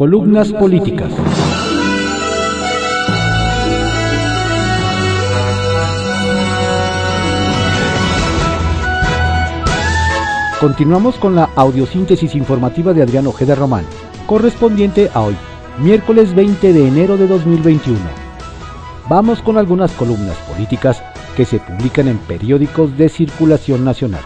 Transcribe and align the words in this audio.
Columnas 0.00 0.50
políticas. 0.54 1.12
Continuamos 10.58 11.16
con 11.16 11.34
la 11.34 11.50
audiosíntesis 11.54 12.34
informativa 12.34 12.94
de 12.94 13.02
Adrián 13.02 13.26
Ojeda 13.26 13.54
Román, 13.54 13.84
correspondiente 14.26 15.10
a 15.12 15.20
hoy, 15.20 15.36
miércoles 15.78 16.34
20 16.34 16.72
de 16.72 16.88
enero 16.88 17.18
de 17.18 17.26
2021. 17.26 17.98
Vamos 19.06 19.42
con 19.42 19.58
algunas 19.58 19.92
columnas 19.92 20.38
políticas 20.50 21.02
que 21.36 21.44
se 21.44 21.58
publican 21.58 22.08
en 22.08 22.16
periódicos 22.16 22.96
de 22.96 23.10
circulación 23.10 23.84
nacional. 23.84 24.22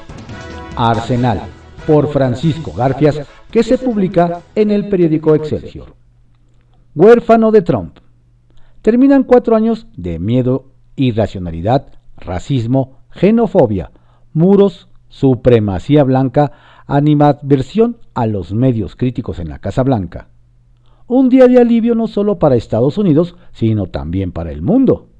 Arsenal, 0.76 1.40
por 1.84 2.12
Francisco 2.12 2.72
Garfias, 2.72 3.22
que 3.54 3.62
se 3.62 3.78
publica 3.78 4.42
en 4.56 4.72
el 4.72 4.88
periódico 4.88 5.32
Excelsior. 5.32 5.94
Huérfano 6.92 7.52
de 7.52 7.62
Trump. 7.62 7.98
Terminan 8.82 9.22
cuatro 9.22 9.54
años 9.54 9.86
de 9.96 10.18
miedo, 10.18 10.72
irracionalidad, 10.96 11.86
racismo, 12.16 12.98
xenofobia, 13.12 13.92
muros, 14.32 14.88
supremacía 15.06 16.02
blanca, 16.02 16.50
animadversión 16.88 17.98
a 18.12 18.26
los 18.26 18.52
medios 18.52 18.96
críticos 18.96 19.38
en 19.38 19.50
la 19.50 19.60
Casa 19.60 19.84
Blanca. 19.84 20.26
Un 21.06 21.28
día 21.28 21.46
de 21.46 21.60
alivio 21.60 21.94
no 21.94 22.08
solo 22.08 22.40
para 22.40 22.56
Estados 22.56 22.98
Unidos, 22.98 23.36
sino 23.52 23.86
también 23.86 24.32
para 24.32 24.50
el 24.50 24.62
mundo. 24.62 25.10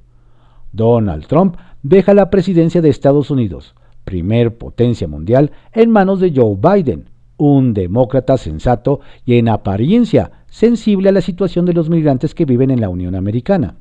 Donald 0.73 1.25
Trump 1.27 1.55
deja 1.83 2.13
la 2.13 2.29
presidencia 2.29 2.81
de 2.81 2.89
Estados 2.89 3.31
Unidos, 3.31 3.75
primer 4.03 4.57
potencia 4.57 5.07
mundial, 5.07 5.51
en 5.71 5.89
manos 5.89 6.19
de 6.19 6.33
Joe 6.35 6.57
Biden, 6.57 7.14
un 7.37 7.73
demócrata 7.73 8.37
sensato 8.37 9.01
y 9.25 9.37
en 9.37 9.49
apariencia 9.49 10.31
sensible 10.47 11.09
a 11.09 11.11
la 11.11 11.21
situación 11.21 11.65
de 11.65 11.73
los 11.73 11.89
migrantes 11.89 12.33
que 12.33 12.45
viven 12.45 12.71
en 12.71 12.81
la 12.81 12.89
Unión 12.89 13.15
Americana. 13.15 13.75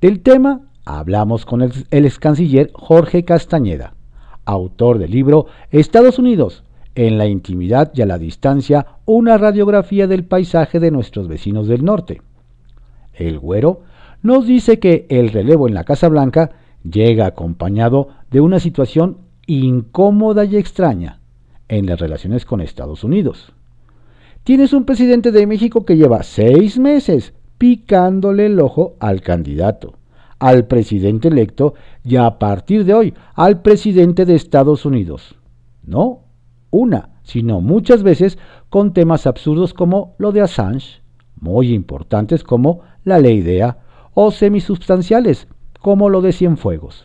Del 0.00 0.20
tema 0.20 0.62
hablamos 0.84 1.44
con 1.44 1.62
el, 1.62 1.72
ex 1.90 2.18
canciller 2.18 2.70
Jorge 2.72 3.24
Castañeda, 3.24 3.94
autor 4.44 4.98
del 4.98 5.10
libro 5.10 5.46
Estados 5.70 6.18
Unidos, 6.18 6.64
en 6.94 7.18
la 7.18 7.26
intimidad 7.26 7.92
y 7.94 8.02
a 8.02 8.06
la 8.06 8.18
distancia, 8.18 8.86
una 9.04 9.38
radiografía 9.38 10.06
del 10.06 10.24
paisaje 10.24 10.80
de 10.80 10.90
nuestros 10.90 11.28
vecinos 11.28 11.68
del 11.68 11.84
norte. 11.84 12.22
El 13.12 13.38
güero 13.38 13.82
nos 14.22 14.46
dice 14.46 14.78
que 14.78 15.06
el 15.08 15.30
relevo 15.30 15.68
en 15.68 15.74
la 15.74 15.84
Casa 15.84 16.08
Blanca 16.08 16.50
llega 16.82 17.26
acompañado 17.26 18.08
de 18.30 18.40
una 18.40 18.58
situación 18.58 19.18
incómoda 19.46 20.44
y 20.44 20.56
extraña 20.56 21.17
en 21.68 21.86
las 21.86 22.00
relaciones 22.00 22.44
con 22.44 22.60
Estados 22.60 23.04
Unidos. 23.04 23.52
Tienes 24.44 24.72
un 24.72 24.84
presidente 24.84 25.30
de 25.30 25.46
México 25.46 25.84
que 25.84 25.96
lleva 25.96 26.22
seis 26.22 26.78
meses 26.78 27.34
picándole 27.58 28.46
el 28.46 28.60
ojo 28.60 28.94
al 29.00 29.20
candidato, 29.20 29.94
al 30.38 30.66
presidente 30.66 31.28
electo 31.28 31.74
y 32.04 32.16
a 32.16 32.38
partir 32.38 32.84
de 32.84 32.94
hoy 32.94 33.14
al 33.34 33.60
presidente 33.62 34.24
de 34.24 34.34
Estados 34.34 34.86
Unidos. 34.86 35.36
No 35.82 36.20
una, 36.70 37.10
sino 37.22 37.60
muchas 37.60 38.02
veces 38.02 38.38
con 38.68 38.92
temas 38.92 39.26
absurdos 39.26 39.74
como 39.74 40.14
lo 40.18 40.32
de 40.32 40.42
Assange, 40.42 41.02
muy 41.40 41.72
importantes 41.72 42.44
como 42.44 42.80
la 43.04 43.18
ley 43.18 43.40
DEA, 43.40 43.78
o 44.14 44.30
semisubstanciales 44.30 45.46
como 45.80 46.08
lo 46.08 46.20
de 46.20 46.32
Cienfuegos. 46.32 47.04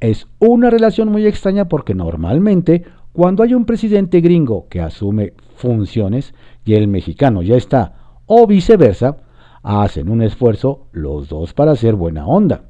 Es 0.00 0.26
una 0.38 0.70
relación 0.70 1.08
muy 1.10 1.26
extraña 1.26 1.68
porque 1.68 1.94
normalmente 1.94 2.84
cuando 3.12 3.42
hay 3.42 3.54
un 3.54 3.64
presidente 3.64 4.20
gringo 4.20 4.66
que 4.68 4.80
asume 4.80 5.32
funciones 5.56 6.34
y 6.64 6.74
el 6.74 6.88
mexicano 6.88 7.42
ya 7.42 7.56
está, 7.56 8.18
o 8.26 8.46
viceversa, 8.46 9.16
hacen 9.62 10.08
un 10.08 10.22
esfuerzo 10.22 10.86
los 10.92 11.28
dos 11.28 11.52
para 11.52 11.72
hacer 11.72 11.94
buena 11.94 12.26
onda. 12.26 12.64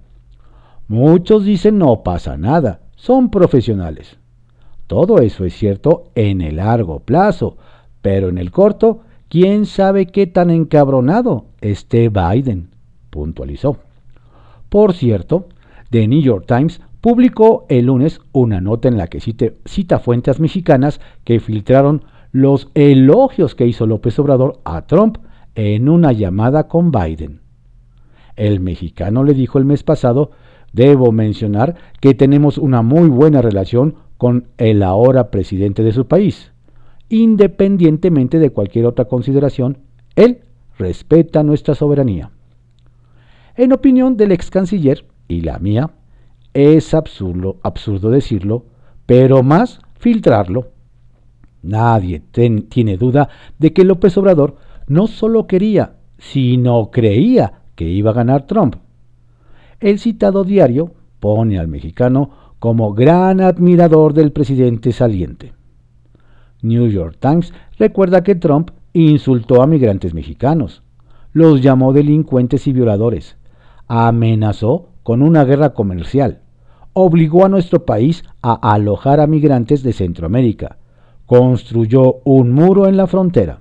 Muchos 0.89 1.45
dicen 1.45 1.79
no 1.79 2.03
pasa 2.03 2.37
nada, 2.37 2.81
son 2.97 3.31
profesionales. 3.31 4.19
Todo 4.87 5.19
eso 5.19 5.45
es 5.45 5.55
cierto 5.55 6.11
en 6.15 6.41
el 6.41 6.57
largo 6.57 7.01
plazo, 7.01 7.57
pero 8.03 8.29
en 8.29 8.39
el 8.39 8.51
corto, 8.51 9.03
quién 9.29 9.67
sabe 9.67 10.07
qué 10.07 10.27
tan 10.27 10.51
encabronado 10.51 11.47
esté 11.61 12.09
Biden, 12.09 12.71
puntualizó. 13.11 13.77
Por 14.69 14.95
cierto, 14.95 15.47
The 15.91 16.09
New 16.09 16.23
York 16.23 16.47
Times 16.47 16.81
publicó 17.01 17.67
el 17.69 17.87
lunes 17.87 18.21
una 18.33 18.61
nota 18.61 18.89
en 18.89 18.99
la 18.99 19.07
que 19.07 19.21
cita 19.21 19.99
fuentes 19.99 20.41
mexicanas 20.41 21.01
que 21.25 21.41
filtraron 21.41 22.05
los 22.33 22.71
elogios 22.75 23.55
que 23.55 23.67
hizo 23.67 23.87
López 23.87 24.19
Obrador 24.19 24.61
a 24.65 24.87
Trump 24.87 25.19
en 25.55 25.89
una 25.89 26.13
llamada 26.13 26.69
con 26.69 26.93
Biden. 26.93 27.41
El 28.37 28.61
mexicano 28.61 29.25
le 29.25 29.35
dijo 29.35 29.59
el 29.59 29.65
mes 29.65 29.83
pasado, 29.83 30.31
debo 30.73 31.13
mencionar 31.13 31.77
que 32.01 32.15
tenemos 32.15 32.59
una 32.59 32.83
muy 32.83 33.09
buena 33.09 33.43
relación 33.43 33.97
con 34.17 34.49
el 34.59 34.83
ahora 34.83 35.31
presidente 35.31 35.83
de 35.83 35.93
su 35.93 36.07
país. 36.07 36.53
Independientemente 37.09 38.39
de 38.39 38.51
cualquier 38.51 38.87
otra 38.87 39.07
consideración, 39.07 39.79
él 40.15 40.41
respeta 40.79 41.43
nuestra 41.43 41.75
soberanía. 41.75 42.31
En 43.57 43.73
opinión 43.73 44.17
del 44.17 44.33
ex 44.33 44.51
canciller 44.51 45.05
y 45.27 45.41
la 45.41 45.59
mía, 45.59 45.91
es 46.55 46.95
absurdo, 46.95 47.59
absurdo 47.63 48.11
decirlo, 48.11 48.65
pero 49.07 49.43
más 49.43 49.81
filtrarlo. 49.99 50.69
Nadie 51.63 52.21
tiene 52.21 52.97
duda 52.97 53.29
de 53.59 53.73
que 53.73 53.85
López 53.85 54.17
Obrador 54.17 54.57
no 54.87 55.07
solo 55.07 55.47
quería, 55.47 55.97
sino 56.19 56.91
creía 56.91 57.63
que 57.75 57.85
iba 57.85 58.11
a 58.11 58.15
ganar 58.15 58.47
Trump. 58.47 58.77
El 59.79 59.99
citado 59.99 60.45
diario 60.45 60.93
pone 61.21 61.59
al 61.59 61.69
mexicano 61.69 62.31
como 62.59 62.93
gran 62.93 63.41
admirador 63.41 64.13
del 64.13 64.33
presidente 64.33 64.93
saliente. 64.93 65.55
New 66.63 66.89
York 66.89 67.17
Times 67.19 67.55
recuerda 67.79 68.23
que 68.23 68.35
Trump 68.35 68.71
insultó 68.93 69.63
a 69.63 69.67
migrantes 69.67 70.13
mexicanos, 70.13 70.83
los 71.33 71.63
llamó 71.63 71.93
delincuentes 71.93 72.67
y 72.67 72.73
violadores, 72.73 73.37
amenazó 73.87 74.89
con 75.03 75.23
una 75.23 75.45
guerra 75.45 75.71
comercial, 75.71 76.40
obligó 76.93 77.45
a 77.45 77.49
nuestro 77.49 77.85
país 77.85 78.25
a 78.43 78.73
alojar 78.73 79.21
a 79.21 79.27
migrantes 79.27 79.83
de 79.83 79.93
Centroamérica, 79.93 80.79
construyó 81.27 82.21
un 82.25 82.53
muro 82.53 82.89
en 82.89 82.97
la 82.97 83.07
frontera. 83.07 83.61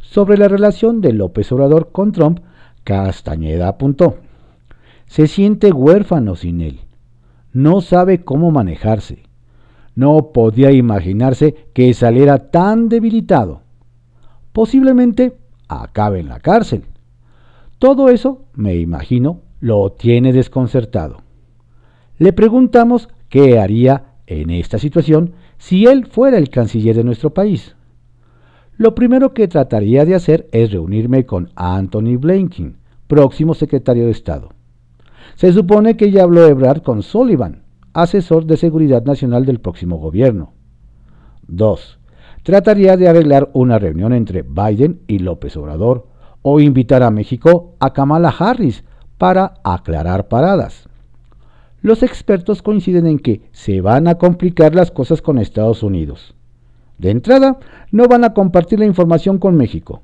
Sobre 0.00 0.36
la 0.38 0.48
relación 0.48 1.00
de 1.00 1.12
López 1.12 1.50
Obrador 1.52 1.90
con 1.92 2.12
Trump, 2.12 2.40
Castañeda 2.84 3.68
apuntó, 3.68 4.16
se 5.06 5.26
siente 5.26 5.72
huérfano 5.72 6.34
sin 6.34 6.60
él, 6.60 6.80
no 7.52 7.80
sabe 7.80 8.24
cómo 8.24 8.50
manejarse, 8.50 9.22
no 9.94 10.32
podía 10.32 10.70
imaginarse 10.70 11.54
que 11.74 11.92
saliera 11.92 12.50
tan 12.50 12.88
debilitado. 12.88 13.62
Posiblemente 14.52 15.36
acabe 15.68 16.20
en 16.20 16.28
la 16.28 16.40
cárcel. 16.40 16.84
Todo 17.78 18.08
eso, 18.08 18.44
me 18.54 18.76
imagino, 18.76 19.40
lo 19.60 19.92
tiene 19.92 20.32
desconcertado. 20.32 21.27
Le 22.18 22.32
preguntamos 22.32 23.08
qué 23.28 23.60
haría 23.60 24.14
en 24.26 24.50
esta 24.50 24.78
situación 24.78 25.34
si 25.56 25.86
él 25.86 26.06
fuera 26.06 26.36
el 26.36 26.50
canciller 26.50 26.96
de 26.96 27.04
nuestro 27.04 27.32
país. 27.32 27.76
Lo 28.76 28.94
primero 28.94 29.34
que 29.34 29.48
trataría 29.48 30.04
de 30.04 30.14
hacer 30.14 30.48
es 30.52 30.72
reunirme 30.72 31.26
con 31.26 31.50
Anthony 31.54 32.16
Blinken, 32.18 32.76
próximo 33.06 33.54
secretario 33.54 34.06
de 34.06 34.12
Estado. 34.12 34.50
Se 35.36 35.52
supone 35.52 35.96
que 35.96 36.10
ya 36.10 36.24
habló 36.24 36.46
Ebrard 36.46 36.82
con 36.82 37.02
Sullivan, 37.02 37.62
asesor 37.92 38.46
de 38.46 38.56
seguridad 38.56 39.04
nacional 39.04 39.46
del 39.46 39.60
próximo 39.60 39.98
gobierno. 39.98 40.54
2. 41.46 41.98
Trataría 42.42 42.96
de 42.96 43.08
arreglar 43.08 43.50
una 43.52 43.78
reunión 43.78 44.12
entre 44.12 44.42
Biden 44.42 45.00
y 45.06 45.18
López 45.20 45.56
Obrador 45.56 46.08
o 46.42 46.60
invitar 46.60 47.02
a 47.02 47.10
México 47.10 47.76
a 47.78 47.92
Kamala 47.92 48.34
Harris 48.36 48.84
para 49.18 49.54
aclarar 49.64 50.28
paradas. 50.28 50.87
Los 51.80 52.02
expertos 52.02 52.62
coinciden 52.62 53.06
en 53.06 53.18
que 53.18 53.42
se 53.52 53.80
van 53.80 54.08
a 54.08 54.16
complicar 54.16 54.74
las 54.74 54.90
cosas 54.90 55.22
con 55.22 55.38
Estados 55.38 55.82
Unidos. 55.82 56.34
De 56.98 57.10
entrada, 57.10 57.58
no 57.92 58.08
van 58.08 58.24
a 58.24 58.34
compartir 58.34 58.80
la 58.80 58.86
información 58.86 59.38
con 59.38 59.56
México. 59.56 60.02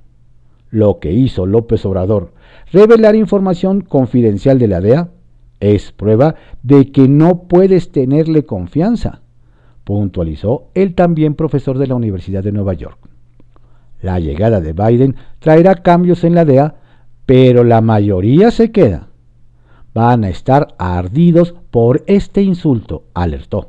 Lo 0.71 1.00
que 1.00 1.12
hizo 1.12 1.47
López 1.47 1.85
Obrador, 1.85 2.32
revelar 2.73 3.17
información 3.17 3.81
confidencial 3.81 4.59
de 4.59 4.69
la 4.69 4.81
DEA, 4.81 5.09
es 5.61 5.93
prueba 5.93 6.37
de 6.62 6.93
que 6.93 7.09
no 7.09 7.43
puedes 7.43 7.91
tenerle 7.91 8.44
confianza, 8.44 9.23
puntualizó 9.82 10.69
el 10.75 10.94
también 10.94 11.35
profesor 11.35 11.79
de 11.79 11.87
la 11.87 11.94
Universidad 11.94 12.43
de 12.43 12.53
Nueva 12.53 12.75
York. 12.75 12.99
La 14.00 14.21
llegada 14.21 14.61
de 14.61 14.73
Biden 14.73 15.17
traerá 15.38 15.76
cambios 15.76 16.25
en 16.25 16.35
la 16.35 16.44
DEA, 16.44 16.75
pero 17.26 17.65
la 17.65 17.81
mayoría 17.81 18.50
se 18.50 18.71
queda. 18.71 19.09
Van 19.94 20.25
a 20.25 20.29
estar 20.29 20.75
ardidos 20.79 21.55
por 21.70 22.02
este 22.06 22.43
insulto, 22.43 23.05
alertó. 23.14 23.69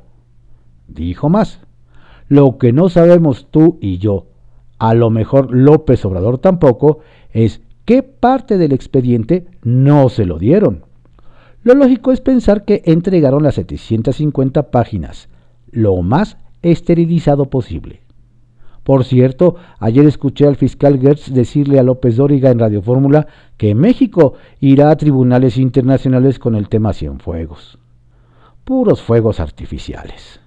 Dijo 0.88 1.30
más, 1.30 1.60
lo 2.27 2.57
que 2.57 2.74
no 2.74 2.89
sabemos 2.89 3.48
tú 3.51 3.77
y 3.80 4.00
yo, 4.00 4.25
a 4.80 4.94
lo 4.95 5.10
mejor 5.12 5.54
López 5.54 6.04
Obrador 6.04 6.39
tampoco, 6.39 7.00
es 7.31 7.62
qué 7.86 8.01
parte 8.01 8.57
del 8.57 8.72
expediente 8.72 9.45
no 9.62 10.10
se 10.10 10.25
lo 10.25 10.39
dieron. 10.39 10.86
Lo 11.63 11.75
lógico 11.75 12.12
es 12.12 12.22
pensar 12.22 12.66
que 12.66 12.81
entregaron 12.86 13.44
las 13.44 13.56
750 13.56 14.71
páginas, 14.71 15.30
lo 15.71 16.01
más 16.01 16.38
esterilizado 16.62 17.45
posible. 17.50 18.05
Por 18.85 19.03
cierto, 19.03 19.55
ayer 19.79 20.05
escuché 20.05 20.45
al 20.45 20.57
fiscal 20.57 20.99
Gertz 20.99 21.33
decirle 21.33 21.79
a 21.79 21.83
López 21.83 22.17
Dóriga 22.17 22.51
en 22.51 22.59
Radio 22.59 22.83
Fórmula 22.83 23.25
que 23.57 23.73
México 23.73 24.33
irá 24.59 24.91
a 24.91 24.95
tribunales 24.95 25.57
internacionales 25.57 26.37
con 26.37 26.53
el 26.53 26.69
tema 26.69 26.93
Cienfuegos. 26.93 27.79
Puros 28.63 29.01
fuegos 29.01 29.39
artificiales. 29.39 30.39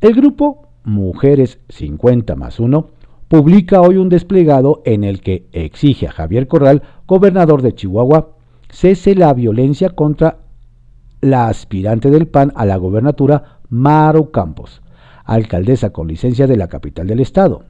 El 0.00 0.14
grupo 0.14 0.68
Mujeres 0.84 1.58
50 1.70 2.36
más 2.36 2.60
1 2.60 2.90
publica 3.26 3.80
hoy 3.80 3.96
un 3.96 4.08
desplegado 4.08 4.80
en 4.84 5.02
el 5.02 5.22
que 5.22 5.48
exige 5.50 6.06
a 6.06 6.12
Javier 6.12 6.46
Corral, 6.46 6.84
gobernador 7.08 7.62
de 7.62 7.74
Chihuahua, 7.74 8.36
cese 8.70 9.16
la 9.16 9.34
violencia 9.34 9.90
contra 9.90 10.38
la 11.20 11.48
aspirante 11.48 12.10
del 12.10 12.28
PAN 12.28 12.52
a 12.54 12.64
la 12.64 12.76
gobernatura, 12.76 13.58
Maru 13.70 14.30
Campos, 14.30 14.81
alcaldesa 15.34 15.90
con 15.90 16.08
licencia 16.08 16.46
de 16.46 16.56
la 16.56 16.68
capital 16.68 17.06
del 17.06 17.20
estado. 17.20 17.62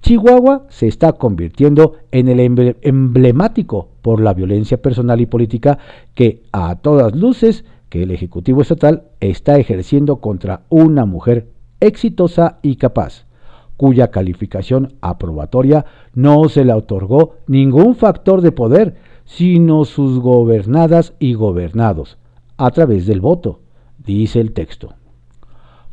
Chihuahua 0.00 0.66
se 0.68 0.86
está 0.86 1.14
convirtiendo 1.14 1.96
en 2.12 2.28
el 2.28 2.76
emblemático 2.82 3.88
por 4.02 4.20
la 4.20 4.32
violencia 4.32 4.80
personal 4.80 5.20
y 5.20 5.26
política 5.26 5.78
que 6.14 6.42
a 6.52 6.76
todas 6.76 7.16
luces 7.16 7.64
que 7.88 8.02
el 8.04 8.10
Ejecutivo 8.10 8.62
Estatal 8.62 9.04
está 9.20 9.58
ejerciendo 9.58 10.16
contra 10.16 10.62
una 10.68 11.04
mujer 11.04 11.48
exitosa 11.80 12.58
y 12.62 12.76
capaz, 12.76 13.24
cuya 13.76 14.10
calificación 14.10 14.94
aprobatoria 15.00 15.84
no 16.14 16.48
se 16.48 16.64
le 16.64 16.72
otorgó 16.72 17.36
ningún 17.46 17.96
factor 17.96 18.40
de 18.40 18.52
poder, 18.52 18.96
sino 19.24 19.84
sus 19.84 20.20
gobernadas 20.20 21.14
y 21.18 21.34
gobernados, 21.34 22.18
a 22.56 22.70
través 22.70 23.06
del 23.06 23.20
voto, 23.20 23.60
dice 24.04 24.40
el 24.40 24.52
texto. 24.52 24.97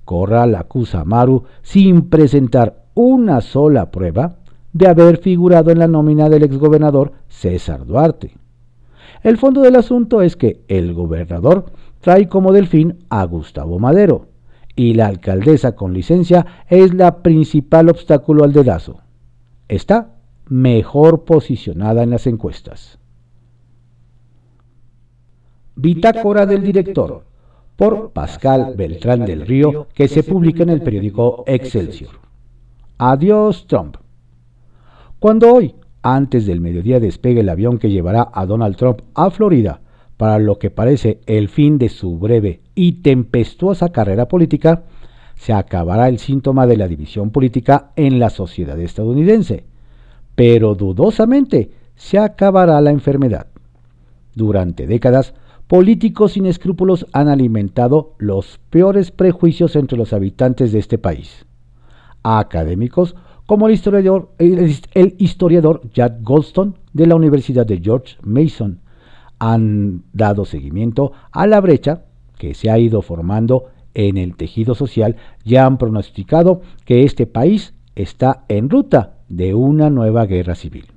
Corral 0.05 0.55
acusa 0.55 1.01
a 1.01 1.05
Maru 1.05 1.43
sin 1.61 2.09
presentar 2.09 2.85
una 2.93 3.41
sola 3.41 3.91
prueba 3.91 4.37
de 4.71 4.87
haber 4.87 5.17
figurado 5.17 5.71
en 5.71 5.79
la 5.79 5.87
nómina 5.87 6.29
del 6.29 6.43
exgobernador 6.43 7.13
César 7.27 7.85
Duarte. 7.85 8.37
El 9.23 9.37
fondo 9.37 9.61
del 9.61 9.75
asunto 9.75 10.21
es 10.21 10.35
que 10.35 10.63
el 10.67 10.93
gobernador 10.93 11.65
trae 12.01 12.27
como 12.29 12.53
delfín 12.53 13.05
a 13.09 13.23
Gustavo 13.25 13.79
Madero, 13.79 14.27
y 14.75 14.93
la 14.93 15.07
alcaldesa 15.07 15.75
con 15.75 15.93
licencia 15.93 16.45
es 16.69 16.93
la 16.93 17.23
principal 17.23 17.89
obstáculo 17.89 18.43
al 18.43 18.53
dedazo. 18.53 18.99
Está 19.67 20.15
mejor 20.47 21.23
posicionada 21.23 22.03
en 22.03 22.11
las 22.11 22.27
encuestas. 22.27 22.99
Bitácora 25.75 26.45
del 26.45 26.61
director 26.63 27.23
por 27.75 28.11
Pascal 28.11 28.73
Beltrán 28.75 29.25
del 29.25 29.45
Río 29.45 29.87
que 29.93 30.07
se 30.07 30.23
publica 30.23 30.63
en 30.63 30.69
el 30.69 30.81
periódico 30.81 31.43
Excelsior. 31.47 32.11
Adiós 32.97 33.67
Trump. 33.67 33.97
Cuando 35.19 35.53
hoy, 35.53 35.75
antes 36.01 36.45
del 36.45 36.61
mediodía, 36.61 36.99
despegue 36.99 37.41
el 37.41 37.49
avión 37.49 37.77
que 37.77 37.89
llevará 37.89 38.29
a 38.33 38.45
Donald 38.45 38.75
Trump 38.77 39.01
a 39.13 39.29
Florida 39.29 39.81
para 40.17 40.39
lo 40.39 40.59
que 40.59 40.69
parece 40.69 41.19
el 41.25 41.49
fin 41.49 41.77
de 41.77 41.89
su 41.89 42.17
breve 42.17 42.61
y 42.73 43.01
tempestuosa 43.01 43.89
carrera 43.89 44.27
política, 44.27 44.83
se 45.35 45.51
acabará 45.51 46.07
el 46.07 46.19
síntoma 46.19 46.65
de 46.65 46.77
la 46.77 46.87
división 46.87 47.31
política 47.31 47.91
en 47.95 48.19
la 48.19 48.29
sociedad 48.29 48.79
estadounidense, 48.79 49.65
pero 50.35 50.75
dudosamente 50.75 51.71
se 51.95 52.19
acabará 52.19 52.79
la 52.81 52.91
enfermedad. 52.91 53.47
Durante 54.33 54.87
décadas, 54.87 55.33
políticos 55.67 56.33
sin 56.33 56.45
escrúpulos 56.45 57.05
han 57.11 57.27
alimentado 57.27 58.15
los 58.17 58.59
peores 58.69 59.11
prejuicios 59.11 59.75
entre 59.75 59.97
los 59.97 60.13
habitantes 60.13 60.71
de 60.71 60.79
este 60.79 60.97
país. 60.97 61.45
Académicos 62.23 63.15
como 63.45 63.67
el 63.67 63.73
historiador, 63.73 64.31
el 64.39 65.15
historiador 65.19 65.81
Jack 65.93 66.21
Goldstone 66.21 66.73
de 66.93 67.05
la 67.05 67.15
Universidad 67.15 67.65
de 67.65 67.79
George 67.79 68.17
Mason 68.23 68.79
han 69.37 70.03
dado 70.13 70.45
seguimiento 70.45 71.11
a 71.31 71.45
la 71.45 71.61
brecha 71.61 72.05
que 72.39 72.55
se 72.55 72.71
ha 72.71 72.79
ido 72.79 73.03
formando 73.03 73.65
en 73.93 74.17
el 74.17 74.35
tejido 74.35 74.73
social 74.73 75.17
y 75.43 75.57
han 75.57 75.77
pronosticado 75.77 76.61
que 76.85 77.03
este 77.03 77.27
país 77.27 77.75
está 77.95 78.45
en 78.47 78.69
ruta 78.69 79.17
de 79.29 79.53
una 79.53 79.89
nueva 79.89 80.25
guerra 80.25 80.55
civil. 80.55 80.94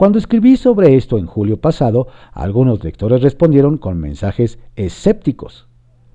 Cuando 0.00 0.18
escribí 0.18 0.56
sobre 0.56 0.96
esto 0.96 1.18
en 1.18 1.26
julio 1.26 1.60
pasado, 1.60 2.06
algunos 2.32 2.82
lectores 2.82 3.20
respondieron 3.20 3.76
con 3.76 3.98
mensajes 3.98 4.58
escépticos. 4.74 5.68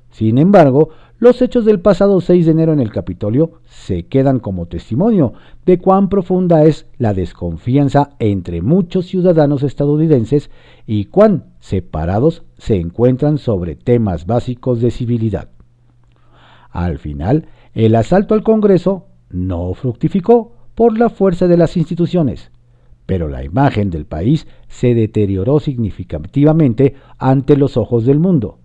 Sin 0.09 0.39
embargo, 0.39 0.89
los 1.19 1.39
hechos 1.43 1.65
del 1.65 1.79
pasado 1.79 2.19
6 2.19 2.47
de 2.47 2.51
enero 2.51 2.73
en 2.73 2.79
el 2.79 2.91
Capitolio 2.91 3.61
se 3.65 4.07
quedan 4.07 4.39
como 4.39 4.65
testimonio 4.65 5.33
de 5.67 5.77
cuán 5.77 6.09
profunda 6.09 6.63
es 6.63 6.87
la 6.97 7.13
desconfianza 7.13 8.15
entre 8.17 8.63
muchos 8.63 9.05
ciudadanos 9.05 9.61
estadounidenses 9.61 10.49
y 10.87 11.05
cuán 11.05 11.53
separados 11.59 12.41
se 12.57 12.77
encuentran 12.77 13.37
sobre 13.37 13.75
temas 13.75 14.25
básicos 14.25 14.81
de 14.81 14.89
civilidad. 14.89 15.49
Al 16.71 16.97
final, 16.97 17.49
el 17.75 17.93
asalto 17.93 18.33
al 18.33 18.41
Congreso 18.41 19.05
no 19.29 19.75
fructificó 19.75 20.53
por 20.73 20.97
la 20.97 21.09
fuerza 21.09 21.47
de 21.47 21.57
las 21.57 21.77
instituciones, 21.77 22.49
pero 23.06 23.28
la 23.28 23.44
imagen 23.44 23.90
del 23.90 24.06
país 24.06 24.48
se 24.68 24.96
deterioró 24.96 25.60
significativamente 25.60 26.96
ante 27.18 27.57
los 27.57 27.78
ojos 27.78 28.06
del 28.06 28.19
mundo, 28.19 28.60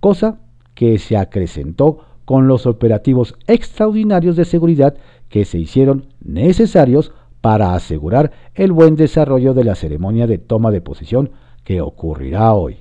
cosa 0.00 0.40
que 0.74 0.98
se 0.98 1.16
acrecentó 1.16 2.00
con 2.24 2.46
los 2.46 2.66
operativos 2.66 3.34
extraordinarios 3.46 4.36
de 4.36 4.44
seguridad 4.44 4.94
que 5.28 5.44
se 5.44 5.58
hicieron 5.58 6.06
necesarios 6.22 7.12
para 7.40 7.74
asegurar 7.74 8.32
el 8.54 8.72
buen 8.72 8.96
desarrollo 8.96 9.54
de 9.54 9.64
la 9.64 9.74
ceremonia 9.74 10.26
de 10.26 10.38
toma 10.38 10.70
de 10.70 10.80
posesión 10.80 11.30
que 11.64 11.80
ocurrirá 11.80 12.52
hoy. 12.52 12.76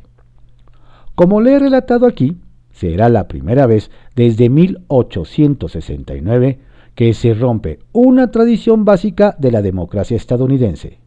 Como 1.16 1.42
le 1.42 1.54
he 1.54 1.60
relatado 1.60 2.06
aquí, 2.06 2.38
será 2.72 3.10
la 3.10 3.28
primera 3.28 3.66
vez 3.66 3.90
desde 4.16 4.50
1869 4.50 6.60
que 7.00 7.13
se 7.13 7.34
rompe 7.34 7.80
una 7.94 8.30
tradición 8.30 8.84
básica 8.84 9.34
de 9.40 9.51
la 9.51 9.62
democracia 9.62 10.18
estadounidense, 10.18 11.00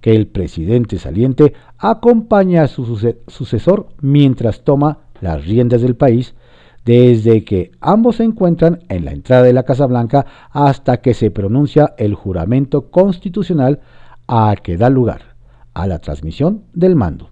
que 0.00 0.14
el 0.14 0.28
presidente 0.28 0.96
saliente 0.96 1.54
acompaña 1.76 2.62
a 2.62 2.68
su 2.68 2.84
sucesor 3.26 3.88
mientras 4.00 4.62
toma 4.62 4.98
las 5.20 5.44
riendas 5.44 5.82
del 5.82 5.96
país 5.96 6.36
desde 6.84 7.42
que 7.42 7.72
ambos 7.80 8.14
se 8.14 8.22
encuentran 8.22 8.84
en 8.88 9.04
la 9.04 9.10
entrada 9.10 9.42
de 9.42 9.52
la 9.52 9.64
Casa 9.64 9.86
Blanca 9.86 10.24
hasta 10.52 10.98
que 10.98 11.14
se 11.14 11.32
pronuncia 11.32 11.94
el 11.98 12.14
juramento 12.14 12.92
constitucional 12.92 13.80
a 14.28 14.54
que 14.62 14.76
da 14.76 14.88
lugar 14.88 15.34
a 15.72 15.88
la 15.88 15.98
transmisión 15.98 16.62
del 16.74 16.94
mando. 16.94 17.30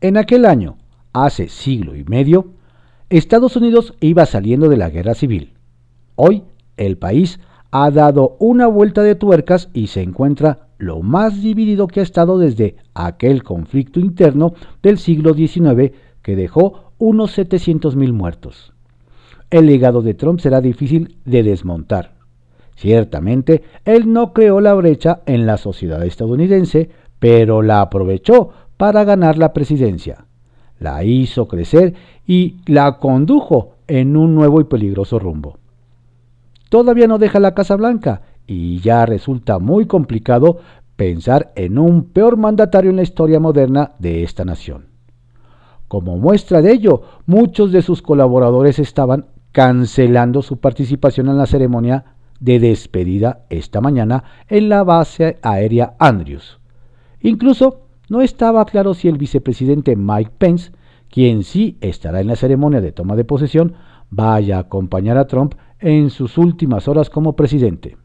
En 0.00 0.16
aquel 0.16 0.46
año, 0.46 0.78
hace 1.12 1.48
siglo 1.48 1.94
y 1.94 2.02
medio, 2.02 2.54
Estados 3.08 3.54
Unidos 3.54 3.94
iba 4.00 4.26
saliendo 4.26 4.68
de 4.68 4.78
la 4.78 4.90
guerra 4.90 5.14
civil. 5.14 5.52
Hoy 6.16 6.42
el 6.80 6.96
país 6.96 7.38
ha 7.70 7.90
dado 7.90 8.36
una 8.40 8.66
vuelta 8.66 9.02
de 9.02 9.14
tuercas 9.14 9.68
y 9.72 9.88
se 9.88 10.02
encuentra 10.02 10.68
lo 10.78 11.02
más 11.02 11.42
dividido 11.42 11.86
que 11.86 12.00
ha 12.00 12.02
estado 12.02 12.38
desde 12.38 12.76
aquel 12.94 13.42
conflicto 13.42 14.00
interno 14.00 14.54
del 14.82 14.98
siglo 14.98 15.34
XIX 15.34 15.92
que 16.22 16.36
dejó 16.36 16.92
unos 16.98 17.38
700.000 17.38 18.12
muertos. 18.12 18.72
El 19.50 19.66
legado 19.66 20.00
de 20.00 20.14
Trump 20.14 20.40
será 20.40 20.60
difícil 20.60 21.16
de 21.24 21.42
desmontar. 21.42 22.12
Ciertamente, 22.76 23.62
él 23.84 24.10
no 24.10 24.32
creó 24.32 24.60
la 24.60 24.72
brecha 24.72 25.20
en 25.26 25.44
la 25.44 25.58
sociedad 25.58 26.02
estadounidense, 26.04 26.88
pero 27.18 27.60
la 27.60 27.82
aprovechó 27.82 28.50
para 28.78 29.04
ganar 29.04 29.36
la 29.36 29.52
presidencia. 29.52 30.24
La 30.78 31.04
hizo 31.04 31.46
crecer 31.46 31.92
y 32.26 32.56
la 32.66 32.96
condujo 32.96 33.74
en 33.86 34.16
un 34.16 34.34
nuevo 34.34 34.62
y 34.62 34.64
peligroso 34.64 35.18
rumbo. 35.18 35.58
Todavía 36.70 37.06
no 37.06 37.18
deja 37.18 37.40
la 37.40 37.52
Casa 37.52 37.76
Blanca 37.76 38.22
y 38.46 38.78
ya 38.78 39.04
resulta 39.04 39.58
muy 39.58 39.86
complicado 39.86 40.60
pensar 40.96 41.52
en 41.56 41.78
un 41.78 42.04
peor 42.04 42.36
mandatario 42.36 42.90
en 42.90 42.96
la 42.96 43.02
historia 43.02 43.40
moderna 43.40 43.92
de 43.98 44.22
esta 44.22 44.44
nación. 44.44 44.86
Como 45.88 46.16
muestra 46.16 46.62
de 46.62 46.72
ello, 46.72 47.02
muchos 47.26 47.72
de 47.72 47.82
sus 47.82 48.00
colaboradores 48.00 48.78
estaban 48.78 49.26
cancelando 49.50 50.42
su 50.42 50.58
participación 50.58 51.28
en 51.28 51.38
la 51.38 51.46
ceremonia 51.46 52.04
de 52.38 52.60
despedida 52.60 53.46
esta 53.50 53.80
mañana 53.80 54.22
en 54.48 54.68
la 54.68 54.84
base 54.84 55.38
aérea 55.42 55.94
Andrews. 55.98 56.60
Incluso 57.20 57.80
no 58.08 58.20
estaba 58.20 58.64
claro 58.64 58.94
si 58.94 59.08
el 59.08 59.18
vicepresidente 59.18 59.96
Mike 59.96 60.32
Pence, 60.38 60.70
quien 61.08 61.42
sí 61.42 61.78
estará 61.80 62.20
en 62.20 62.28
la 62.28 62.36
ceremonia 62.36 62.80
de 62.80 62.92
toma 62.92 63.16
de 63.16 63.24
posesión, 63.24 63.74
vaya 64.10 64.56
a 64.56 64.60
acompañar 64.60 65.18
a 65.18 65.26
Trump 65.26 65.54
en 65.80 66.10
sus 66.10 66.38
últimas 66.38 66.88
horas 66.88 67.10
como 67.10 67.34
presidente. 67.34 67.96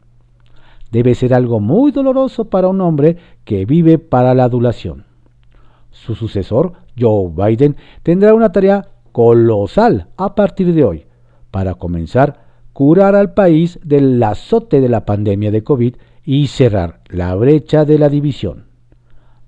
debe 0.92 1.14
ser 1.14 1.34
algo 1.34 1.60
muy 1.60 1.90
doloroso 1.90 2.48
para 2.48 2.68
un 2.68 2.80
hombre 2.80 3.16
que 3.44 3.66
vive 3.66 3.98
para 3.98 4.34
la 4.34 4.44
adulación. 4.44 5.04
Su 5.90 6.14
sucesor, 6.14 6.74
Joe 6.98 7.30
Biden, 7.34 7.76
tendrá 8.02 8.34
una 8.34 8.52
tarea 8.52 8.86
colosal 9.12 10.08
a 10.16 10.34
partir 10.34 10.72
de 10.72 10.84
hoy 10.84 11.06
para 11.50 11.74
comenzar 11.74 12.46
curar 12.76 13.14
al 13.14 13.32
país 13.32 13.80
del 13.82 14.22
azote 14.22 14.82
de 14.82 14.90
la 14.90 15.06
pandemia 15.06 15.50
de 15.50 15.64
COVID 15.64 15.96
y 16.24 16.48
cerrar 16.48 17.00
la 17.08 17.34
brecha 17.34 17.86
de 17.86 17.98
la 17.98 18.10
división. 18.10 18.66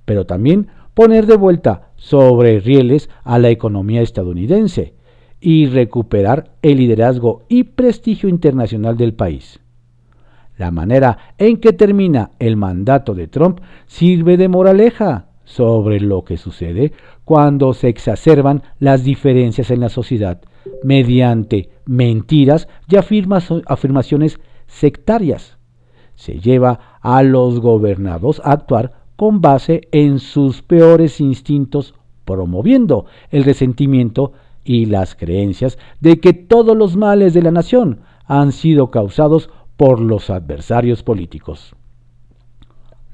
Pero 0.06 0.24
también 0.24 0.68
poner 0.94 1.26
de 1.26 1.36
vuelta 1.36 1.90
sobre 1.96 2.58
rieles 2.60 3.10
a 3.24 3.38
la 3.38 3.50
economía 3.50 4.00
estadounidense 4.00 4.94
y 5.40 5.66
recuperar 5.66 6.52
el 6.62 6.78
liderazgo 6.78 7.42
y 7.48 7.64
prestigio 7.64 8.28
internacional 8.28 8.96
del 8.96 9.14
país. 9.14 9.60
La 10.56 10.70
manera 10.70 11.34
en 11.38 11.58
que 11.58 11.72
termina 11.72 12.32
el 12.38 12.56
mandato 12.56 13.14
de 13.14 13.28
Trump 13.28 13.60
sirve 13.86 14.36
de 14.36 14.48
moraleja 14.48 15.26
sobre 15.44 16.00
lo 16.00 16.24
que 16.24 16.36
sucede 16.36 16.92
cuando 17.24 17.72
se 17.72 17.88
exacerban 17.88 18.62
las 18.78 19.04
diferencias 19.04 19.70
en 19.70 19.80
la 19.80 19.88
sociedad 19.88 20.40
mediante 20.82 21.70
mentiras 21.86 22.68
y 22.88 22.96
afirmaciones 22.96 24.40
sectarias. 24.66 25.58
Se 26.14 26.40
lleva 26.40 26.98
a 27.00 27.22
los 27.22 27.60
gobernados 27.60 28.40
a 28.44 28.52
actuar 28.52 28.92
con 29.16 29.40
base 29.40 29.82
en 29.92 30.18
sus 30.18 30.62
peores 30.62 31.20
instintos, 31.20 31.94
promoviendo 32.24 33.06
el 33.30 33.44
resentimiento 33.44 34.32
y 34.68 34.84
las 34.84 35.14
creencias 35.14 35.78
de 35.98 36.20
que 36.20 36.34
todos 36.34 36.76
los 36.76 36.94
males 36.94 37.32
de 37.32 37.40
la 37.40 37.50
nación 37.50 38.00
han 38.26 38.52
sido 38.52 38.90
causados 38.90 39.48
por 39.78 39.98
los 39.98 40.28
adversarios 40.28 41.02
políticos. 41.02 41.74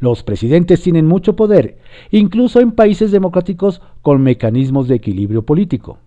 Los 0.01 0.25
presidentes 0.25 0.83
tienen 0.83 1.07
mucho 1.07 1.37
poder, 1.37 1.79
incluso 2.11 2.59
en 2.59 2.73
países 2.73 3.13
democráticos 3.13 3.81
con 4.03 4.21
mecanismos 4.21 4.89
de 4.89 4.97
equilibrio 4.97 5.43
político. 5.43 5.99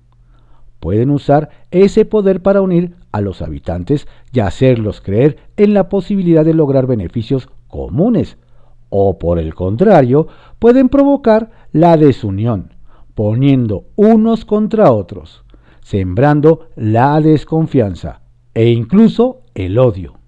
Pueden 0.82 1.12
usar 1.12 1.50
ese 1.72 2.04
poder 2.04 2.42
para 2.42 2.60
unir 2.60 2.96
a 3.14 3.22
los 3.22 3.42
habitantes 3.42 4.06
y 4.34 4.42
hacerlos 4.42 5.00
creer 5.00 5.38
en 5.56 5.74
la 5.74 5.88
posibilidad 5.88 6.44
de 6.44 6.54
lograr 6.54 6.88
beneficios 6.88 7.48
comunes, 7.70 8.38
o 8.90 9.18
por 9.18 9.40
el 9.40 9.56
contrario, 9.56 10.28
pueden 10.60 10.90
provocar 10.90 11.52
la 11.72 11.96
desunión, 11.96 12.74
poniendo 13.18 13.86
unos 13.96 14.46
contra 14.46 14.92
otros, 14.92 15.44
sembrando 15.82 16.70
la 16.76 17.20
desconfianza 17.20 18.22
e 18.54 18.70
incluso 18.70 19.42
el 19.56 19.80
odio. 19.80 20.20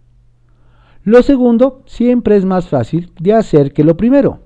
Lo 1.03 1.21
segundo 1.21 1.83
siempre 1.85 2.35
es 2.35 2.45
más 2.45 2.67
fácil 2.67 3.11
de 3.19 3.33
hacer 3.33 3.73
que 3.73 3.83
lo 3.83 3.95
primero. 3.95 4.39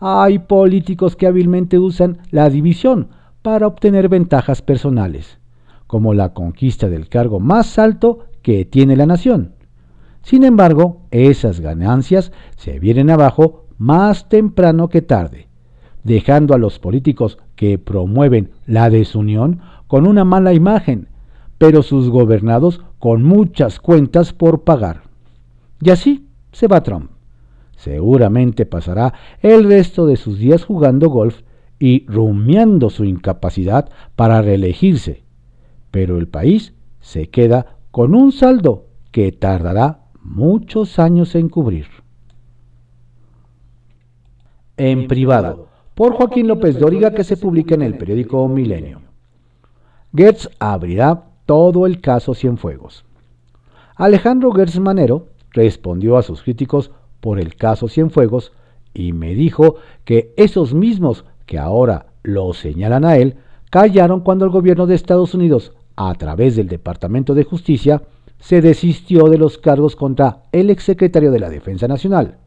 Hay 0.00 0.40
políticos 0.40 1.14
que 1.14 1.28
hábilmente 1.28 1.78
usan 1.78 2.18
la 2.32 2.50
división 2.50 3.10
para 3.40 3.68
obtener 3.68 4.08
ventajas 4.08 4.62
personales, 4.62 5.38
como 5.86 6.12
la 6.12 6.34
conquista 6.34 6.88
del 6.88 7.08
cargo 7.08 7.38
más 7.38 7.78
alto 7.78 8.26
que 8.42 8.64
tiene 8.64 8.96
la 8.96 9.06
nación. 9.06 9.54
Sin 10.22 10.42
embargo, 10.42 11.02
esas 11.12 11.60
ganancias 11.60 12.32
se 12.56 12.80
vienen 12.80 13.10
abajo 13.10 13.66
más 13.78 14.28
temprano 14.28 14.88
que 14.88 15.02
tarde, 15.02 15.46
dejando 16.02 16.54
a 16.54 16.58
los 16.58 16.80
políticos 16.80 17.38
que 17.60 17.76
promueven 17.76 18.52
la 18.64 18.88
desunión 18.88 19.60
con 19.86 20.06
una 20.06 20.24
mala 20.24 20.54
imagen, 20.54 21.08
pero 21.58 21.82
sus 21.82 22.08
gobernados 22.08 22.80
con 22.98 23.22
muchas 23.22 23.80
cuentas 23.80 24.32
por 24.32 24.62
pagar. 24.62 25.02
Y 25.82 25.90
así 25.90 26.26
se 26.52 26.68
va 26.68 26.82
Trump. 26.82 27.10
Seguramente 27.76 28.64
pasará 28.64 29.12
el 29.42 29.64
resto 29.64 30.06
de 30.06 30.16
sus 30.16 30.38
días 30.38 30.64
jugando 30.64 31.10
golf 31.10 31.42
y 31.78 32.06
rumiando 32.06 32.88
su 32.88 33.04
incapacidad 33.04 33.90
para 34.16 34.40
reelegirse. 34.40 35.24
Pero 35.90 36.16
el 36.16 36.28
país 36.28 36.72
se 37.00 37.28
queda 37.28 37.76
con 37.90 38.14
un 38.14 38.32
saldo 38.32 38.86
que 39.10 39.32
tardará 39.32 40.04
muchos 40.22 40.98
años 40.98 41.34
en 41.34 41.50
cubrir. 41.50 41.88
En 44.78 45.08
privado, 45.08 45.69
por 46.00 46.14
Joaquín 46.14 46.48
López 46.48 46.78
Dóriga, 46.78 47.10
que 47.10 47.24
se 47.24 47.36
publica 47.36 47.74
en 47.74 47.82
el 47.82 47.98
periódico 47.98 48.48
Milenio. 48.48 49.02
Gertz 50.16 50.48
abrirá 50.58 51.24
todo 51.44 51.84
el 51.84 52.00
caso 52.00 52.32
Cienfuegos. 52.32 53.04
Alejandro 53.96 54.50
Gertz 54.52 54.78
Manero 54.78 55.26
respondió 55.50 56.16
a 56.16 56.22
sus 56.22 56.40
críticos 56.40 56.90
por 57.20 57.38
el 57.38 57.54
caso 57.54 57.86
Cienfuegos 57.86 58.54
y 58.94 59.12
me 59.12 59.34
dijo 59.34 59.74
que 60.06 60.32
esos 60.38 60.72
mismos 60.72 61.26
que 61.44 61.58
ahora 61.58 62.06
lo 62.22 62.54
señalan 62.54 63.04
a 63.04 63.18
él 63.18 63.36
callaron 63.68 64.20
cuando 64.20 64.46
el 64.46 64.50
gobierno 64.50 64.86
de 64.86 64.94
Estados 64.94 65.34
Unidos, 65.34 65.74
a 65.96 66.14
través 66.14 66.56
del 66.56 66.68
Departamento 66.68 67.34
de 67.34 67.44
Justicia, 67.44 68.00
se 68.38 68.62
desistió 68.62 69.28
de 69.28 69.36
los 69.36 69.58
cargos 69.58 69.96
contra 69.96 70.44
el 70.50 70.70
exsecretario 70.70 71.30
de 71.30 71.40
la 71.40 71.50
Defensa 71.50 71.86
Nacional. 71.88 72.38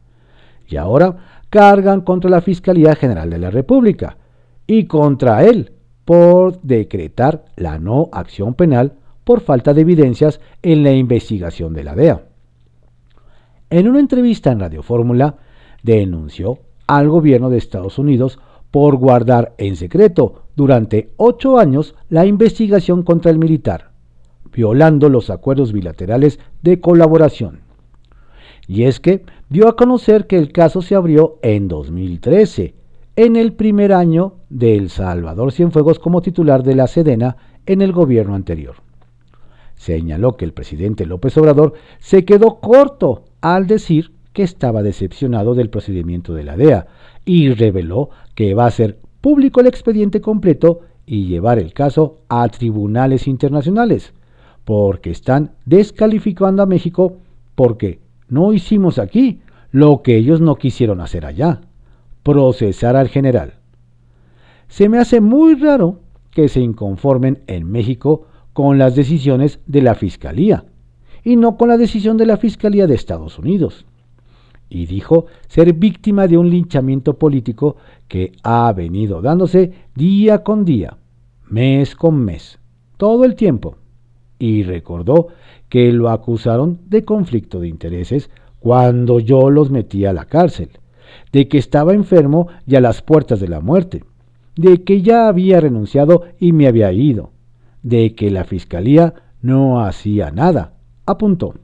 Y 0.67 0.77
ahora 0.77 1.32
cargan 1.53 2.01
contra 2.01 2.31
la 2.31 2.41
Fiscalía 2.41 2.95
General 2.95 3.29
de 3.29 3.37
la 3.37 3.51
República 3.51 4.17
y 4.65 4.85
contra 4.85 5.43
él 5.43 5.73
por 6.03 6.59
decretar 6.63 7.45
la 7.55 7.77
no 7.77 8.09
acción 8.11 8.55
penal 8.55 8.93
por 9.23 9.39
falta 9.39 9.71
de 9.71 9.81
evidencias 9.81 10.41
en 10.63 10.81
la 10.81 10.93
investigación 10.93 11.75
de 11.75 11.83
la 11.83 11.93
DEA. 11.93 12.23
En 13.69 13.87
una 13.87 13.99
entrevista 13.99 14.51
en 14.51 14.61
Radio 14.61 14.81
Fórmula, 14.81 15.35
denunció 15.83 16.57
al 16.87 17.07
gobierno 17.07 17.51
de 17.51 17.59
Estados 17.59 17.99
Unidos 17.99 18.39
por 18.71 18.95
guardar 18.95 19.53
en 19.59 19.75
secreto 19.75 20.45
durante 20.55 21.11
ocho 21.17 21.59
años 21.59 21.93
la 22.09 22.25
investigación 22.25 23.03
contra 23.03 23.29
el 23.29 23.37
militar, 23.37 23.91
violando 24.51 25.07
los 25.07 25.29
acuerdos 25.29 25.71
bilaterales 25.71 26.39
de 26.63 26.81
colaboración. 26.81 27.62
Y 28.67 28.83
es 28.83 28.99
que 28.99 29.23
dio 29.49 29.67
a 29.67 29.75
conocer 29.75 30.27
que 30.27 30.37
el 30.37 30.51
caso 30.51 30.81
se 30.81 30.95
abrió 30.95 31.37
en 31.41 31.67
2013, 31.67 32.75
en 33.15 33.35
el 33.35 33.53
primer 33.53 33.93
año 33.93 34.35
de 34.49 34.75
El 34.75 34.89
Salvador 34.89 35.51
Cienfuegos 35.51 35.99
como 35.99 36.21
titular 36.21 36.63
de 36.63 36.75
la 36.75 36.87
Sedena 36.87 37.37
en 37.65 37.81
el 37.81 37.91
gobierno 37.91 38.35
anterior. 38.35 38.75
Señaló 39.75 40.37
que 40.37 40.45
el 40.45 40.53
presidente 40.53 41.05
López 41.05 41.37
Obrador 41.37 41.73
se 41.99 42.25
quedó 42.25 42.59
corto 42.59 43.25
al 43.41 43.67
decir 43.67 44.11
que 44.31 44.43
estaba 44.43 44.81
decepcionado 44.81 45.53
del 45.53 45.69
procedimiento 45.69 46.33
de 46.33 46.43
la 46.43 46.57
DEA 46.57 46.87
y 47.25 47.53
reveló 47.53 48.09
que 48.33 48.53
va 48.53 48.65
a 48.65 48.71
ser 48.71 48.97
público 49.21 49.61
el 49.61 49.67
expediente 49.67 50.21
completo 50.21 50.81
y 51.05 51.27
llevar 51.27 51.59
el 51.59 51.73
caso 51.73 52.19
a 52.29 52.47
tribunales 52.49 53.27
internacionales, 53.27 54.13
porque 54.63 55.11
están 55.11 55.51
descalificando 55.65 56.63
a 56.63 56.65
México 56.65 57.17
porque 57.55 57.99
no 58.33 58.51
hicimos 58.51 58.97
aquí 58.97 59.41
lo 59.71 60.01
que 60.01 60.17
ellos 60.17 60.41
no 60.41 60.55
quisieron 60.55 61.01
hacer 61.01 61.23
allá, 61.23 61.61
procesar 62.23 62.95
al 62.95 63.07
general. 63.07 63.53
Se 64.67 64.89
me 64.89 64.97
hace 64.97 65.21
muy 65.21 65.53
raro 65.53 65.99
que 66.31 66.47
se 66.49 66.59
inconformen 66.59 67.43
en 67.45 67.71
México 67.71 68.25
con 68.53 68.79
las 68.79 68.95
decisiones 68.95 69.59
de 69.67 69.83
la 69.83 69.93
Fiscalía 69.93 70.65
y 71.23 71.35
no 71.35 71.57
con 71.57 71.69
la 71.69 71.77
decisión 71.77 72.17
de 72.17 72.25
la 72.25 72.37
Fiscalía 72.37 72.87
de 72.87 72.95
Estados 72.95 73.37
Unidos. 73.37 73.85
Y 74.67 74.87
dijo 74.87 75.27
ser 75.47 75.71
víctima 75.73 76.27
de 76.27 76.39
un 76.39 76.49
linchamiento 76.49 77.19
político 77.19 77.75
que 78.07 78.31
ha 78.41 78.73
venido 78.73 79.21
dándose 79.21 79.73
día 79.93 80.43
con 80.43 80.65
día, 80.65 80.97
mes 81.47 81.95
con 81.95 82.17
mes, 82.25 82.57
todo 82.97 83.25
el 83.25 83.35
tiempo. 83.35 83.75
Y 84.39 84.63
recordó 84.63 85.29
que 85.69 85.91
lo 85.91 86.09
acusaron 86.09 86.79
de 86.87 87.05
conflicto 87.05 87.59
de 87.59 87.67
intereses 87.67 88.29
cuando 88.59 89.19
yo 89.19 89.49
los 89.49 89.71
metí 89.71 90.05
a 90.05 90.13
la 90.13 90.25
cárcel, 90.25 90.69
de 91.31 91.47
que 91.47 91.57
estaba 91.57 91.93
enfermo 91.93 92.47
y 92.65 92.75
a 92.75 92.81
las 92.81 93.01
puertas 93.01 93.39
de 93.39 93.47
la 93.47 93.59
muerte, 93.59 94.03
de 94.55 94.83
que 94.83 95.01
ya 95.01 95.27
había 95.27 95.59
renunciado 95.59 96.23
y 96.39 96.53
me 96.53 96.67
había 96.67 96.91
ido, 96.91 97.31
de 97.81 98.15
que 98.15 98.31
la 98.31 98.43
fiscalía 98.43 99.13
no 99.41 99.83
hacía 99.83 100.31
nada, 100.31 100.73
apuntó. 101.05 101.55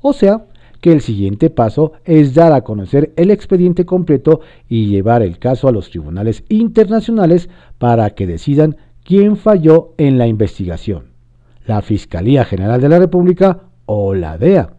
O 0.00 0.12
sea, 0.12 0.46
que 0.82 0.92
el 0.92 1.00
siguiente 1.00 1.48
paso 1.48 1.92
es 2.04 2.34
dar 2.34 2.52
a 2.52 2.62
conocer 2.62 3.12
el 3.16 3.30
expediente 3.30 3.86
completo 3.86 4.40
y 4.68 4.86
llevar 4.86 5.22
el 5.22 5.38
caso 5.38 5.68
a 5.68 5.72
los 5.72 5.90
tribunales 5.90 6.44
internacionales 6.48 7.48
para 7.78 8.10
que 8.10 8.26
decidan 8.26 8.76
quién 9.04 9.36
falló 9.36 9.94
en 9.96 10.18
la 10.18 10.26
investigación, 10.26 11.11
la 11.66 11.82
Fiscalía 11.82 12.44
General 12.44 12.80
de 12.80 12.88
la 12.88 12.98
República 12.98 13.60
o 13.86 14.14
la 14.14 14.38
DEA, 14.38 14.74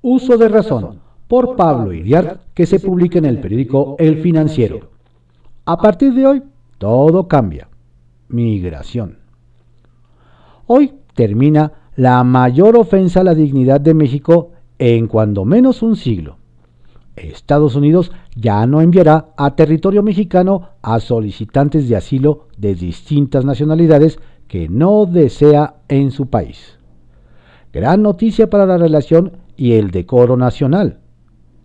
Uso 0.00 0.38
de 0.38 0.48
razón 0.48 1.00
por 1.28 1.56
Pablo 1.56 1.92
Iriar 1.92 2.40
que 2.54 2.64
se 2.64 2.80
publica 2.80 3.18
en 3.18 3.26
el 3.26 3.38
periódico 3.38 3.96
El 3.98 4.22
Financiero. 4.22 4.90
A 5.66 5.76
partir 5.76 6.14
de 6.14 6.26
hoy, 6.26 6.42
todo 6.78 7.28
cambia. 7.28 7.68
Migración. 8.28 9.18
Hoy 10.66 10.94
termina 11.14 11.79
la 12.00 12.24
mayor 12.24 12.78
ofensa 12.78 13.20
a 13.20 13.24
la 13.24 13.34
dignidad 13.34 13.78
de 13.78 13.92
México 13.92 14.52
en 14.78 15.06
cuando 15.06 15.44
menos 15.44 15.82
un 15.82 15.96
siglo. 15.96 16.38
Estados 17.14 17.76
Unidos 17.76 18.10
ya 18.34 18.66
no 18.66 18.80
enviará 18.80 19.34
a 19.36 19.54
territorio 19.54 20.02
mexicano 20.02 20.70
a 20.80 20.98
solicitantes 20.98 21.90
de 21.90 21.96
asilo 21.96 22.46
de 22.56 22.74
distintas 22.74 23.44
nacionalidades 23.44 24.18
que 24.48 24.66
no 24.70 25.04
desea 25.04 25.74
en 25.88 26.10
su 26.10 26.30
país. 26.30 26.78
Gran 27.70 28.00
noticia 28.00 28.48
para 28.48 28.64
la 28.64 28.78
relación 28.78 29.32
y 29.58 29.72
el 29.72 29.90
decoro 29.90 30.38
nacional. 30.38 31.00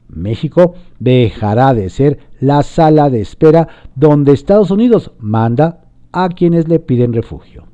México 0.09 0.73
dejará 0.99 1.73
de 1.73 1.89
ser 1.89 2.19
la 2.41 2.61
sala 2.61 3.09
de 3.09 3.21
espera 3.21 3.69
donde 3.95 4.33
Estados 4.33 4.69
Unidos 4.69 5.11
manda 5.17 5.85
a 6.11 6.27
quienes 6.27 6.67
le 6.67 6.81
piden 6.81 7.13
refugio. 7.13 7.67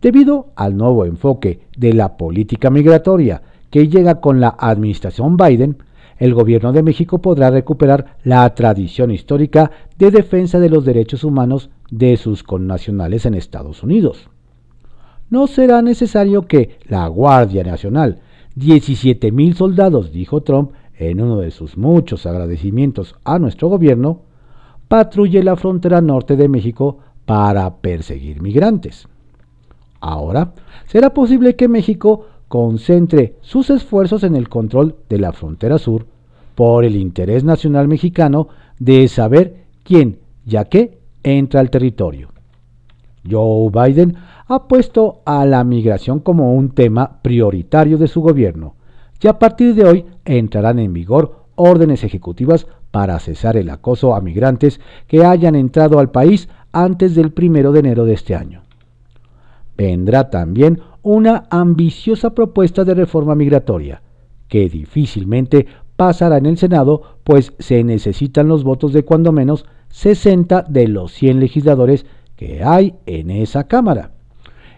Debido 0.00 0.46
al 0.56 0.76
nuevo 0.76 1.04
enfoque 1.04 1.60
de 1.76 1.92
la 1.92 2.16
política 2.16 2.70
migratoria 2.70 3.42
que 3.70 3.88
llega 3.88 4.20
con 4.20 4.40
la 4.40 4.56
administración 4.58 5.36
Biden, 5.36 5.76
el 6.16 6.34
gobierno 6.34 6.72
de 6.72 6.82
México 6.82 7.18
podrá 7.18 7.50
recuperar 7.50 8.16
la 8.24 8.54
tradición 8.54 9.10
histórica 9.10 9.70
de 9.98 10.10
defensa 10.10 10.58
de 10.58 10.70
los 10.70 10.84
derechos 10.84 11.22
humanos 11.22 11.70
de 11.90 12.16
sus 12.16 12.42
connacionales 12.42 13.26
en 13.26 13.34
Estados 13.34 13.82
Unidos. 13.82 14.28
No 15.28 15.46
será 15.46 15.82
necesario 15.82 16.46
que 16.46 16.78
la 16.88 17.06
Guardia 17.08 17.62
Nacional, 17.62 18.20
17.000 18.56 19.54
soldados, 19.54 20.12
dijo 20.12 20.42
Trump 20.42 20.72
en 20.98 21.20
uno 21.20 21.38
de 21.38 21.50
sus 21.50 21.76
muchos 21.76 22.26
agradecimientos 22.26 23.16
a 23.24 23.38
nuestro 23.38 23.68
gobierno, 23.68 24.22
patrulle 24.88 25.42
la 25.42 25.56
frontera 25.56 26.00
norte 26.00 26.36
de 26.36 26.48
México 26.48 26.98
para 27.26 27.76
perseguir 27.76 28.42
migrantes. 28.42 29.06
Ahora, 30.00 30.52
será 30.86 31.12
posible 31.12 31.56
que 31.56 31.68
México 31.68 32.26
concentre 32.48 33.36
sus 33.42 33.70
esfuerzos 33.70 34.24
en 34.24 34.34
el 34.34 34.48
control 34.48 34.96
de 35.08 35.18
la 35.18 35.32
frontera 35.32 35.78
sur 35.78 36.06
por 36.54 36.84
el 36.84 36.96
interés 36.96 37.44
nacional 37.44 37.86
mexicano 37.86 38.48
de 38.78 39.06
saber 39.08 39.66
quién, 39.84 40.18
ya 40.44 40.64
que, 40.64 40.98
entra 41.22 41.60
al 41.60 41.70
territorio. 41.70 42.30
Joe 43.28 43.70
Biden 43.70 44.16
ha 44.48 44.66
puesto 44.66 45.20
a 45.24 45.44
la 45.44 45.62
migración 45.62 46.20
como 46.20 46.54
un 46.54 46.70
tema 46.70 47.20
prioritario 47.22 47.98
de 47.98 48.08
su 48.08 48.22
gobierno 48.22 48.74
y 49.22 49.28
a 49.28 49.38
partir 49.38 49.74
de 49.74 49.84
hoy 49.84 50.06
entrarán 50.24 50.78
en 50.78 50.92
vigor 50.92 51.44
órdenes 51.54 52.04
ejecutivas 52.04 52.66
para 52.90 53.18
cesar 53.18 53.56
el 53.56 53.68
acoso 53.68 54.14
a 54.14 54.20
migrantes 54.20 54.80
que 55.06 55.24
hayan 55.24 55.54
entrado 55.54 55.98
al 55.98 56.10
país 56.10 56.48
antes 56.72 57.14
del 57.14 57.32
primero 57.32 57.72
de 57.72 57.80
enero 57.80 58.04
de 58.06 58.14
este 58.14 58.34
año. 58.34 58.62
Vendrá 59.80 60.28
también 60.28 60.78
una 61.00 61.44
ambiciosa 61.48 62.34
propuesta 62.34 62.84
de 62.84 62.92
reforma 62.92 63.34
migratoria, 63.34 64.02
que 64.46 64.68
difícilmente 64.68 65.66
pasará 65.96 66.36
en 66.36 66.44
el 66.44 66.58
Senado, 66.58 67.16
pues 67.24 67.54
se 67.58 67.82
necesitan 67.82 68.46
los 68.46 68.62
votos 68.62 68.92
de 68.92 69.06
cuando 69.06 69.32
menos 69.32 69.64
60 69.88 70.66
de 70.68 70.86
los 70.86 71.12
100 71.12 71.40
legisladores 71.40 72.04
que 72.36 72.62
hay 72.62 72.96
en 73.06 73.30
esa 73.30 73.68
Cámara. 73.68 74.10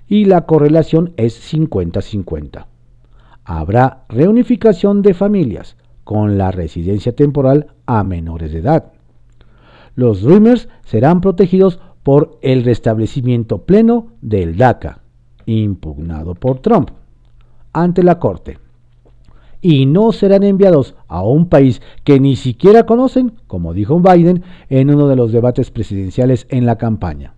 Y 0.06 0.26
la 0.26 0.46
correlación 0.46 1.14
es 1.16 1.52
50-50. 1.52 2.66
Habrá 3.42 4.04
reunificación 4.08 5.02
de 5.02 5.14
familias 5.14 5.76
con 6.04 6.38
la 6.38 6.52
residencia 6.52 7.10
temporal 7.10 7.74
a 7.86 8.04
menores 8.04 8.52
de 8.52 8.60
edad. 8.60 8.92
Los 9.96 10.22
Dreamers 10.22 10.68
serán 10.84 11.20
protegidos 11.20 11.80
por 12.02 12.38
el 12.42 12.64
restablecimiento 12.64 13.58
pleno 13.58 14.08
del 14.20 14.56
DACA, 14.56 15.00
impugnado 15.46 16.34
por 16.34 16.60
Trump, 16.60 16.90
ante 17.72 18.02
la 18.02 18.18
Corte. 18.18 18.58
Y 19.60 19.86
no 19.86 20.10
serán 20.10 20.42
enviados 20.42 20.96
a 21.06 21.22
un 21.22 21.48
país 21.48 21.80
que 22.02 22.18
ni 22.18 22.34
siquiera 22.34 22.84
conocen, 22.84 23.34
como 23.46 23.72
dijo 23.74 24.00
Biden 24.00 24.42
en 24.68 24.90
uno 24.90 25.06
de 25.06 25.14
los 25.14 25.30
debates 25.30 25.70
presidenciales 25.70 26.46
en 26.50 26.66
la 26.66 26.78
campaña. 26.78 27.34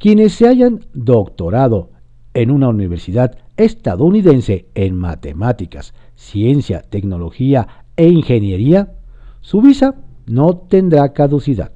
Quienes 0.00 0.32
se 0.32 0.48
hayan 0.48 0.80
doctorado 0.92 1.90
en 2.34 2.50
una 2.50 2.68
universidad 2.68 3.38
estadounidense 3.56 4.66
en 4.74 4.96
matemáticas, 4.96 5.94
ciencia, 6.16 6.82
tecnología 6.82 7.68
e 7.96 8.08
ingeniería, 8.08 8.94
su 9.40 9.60
visa 9.60 9.94
no 10.26 10.56
tendrá 10.56 11.12
caducidad. 11.12 11.72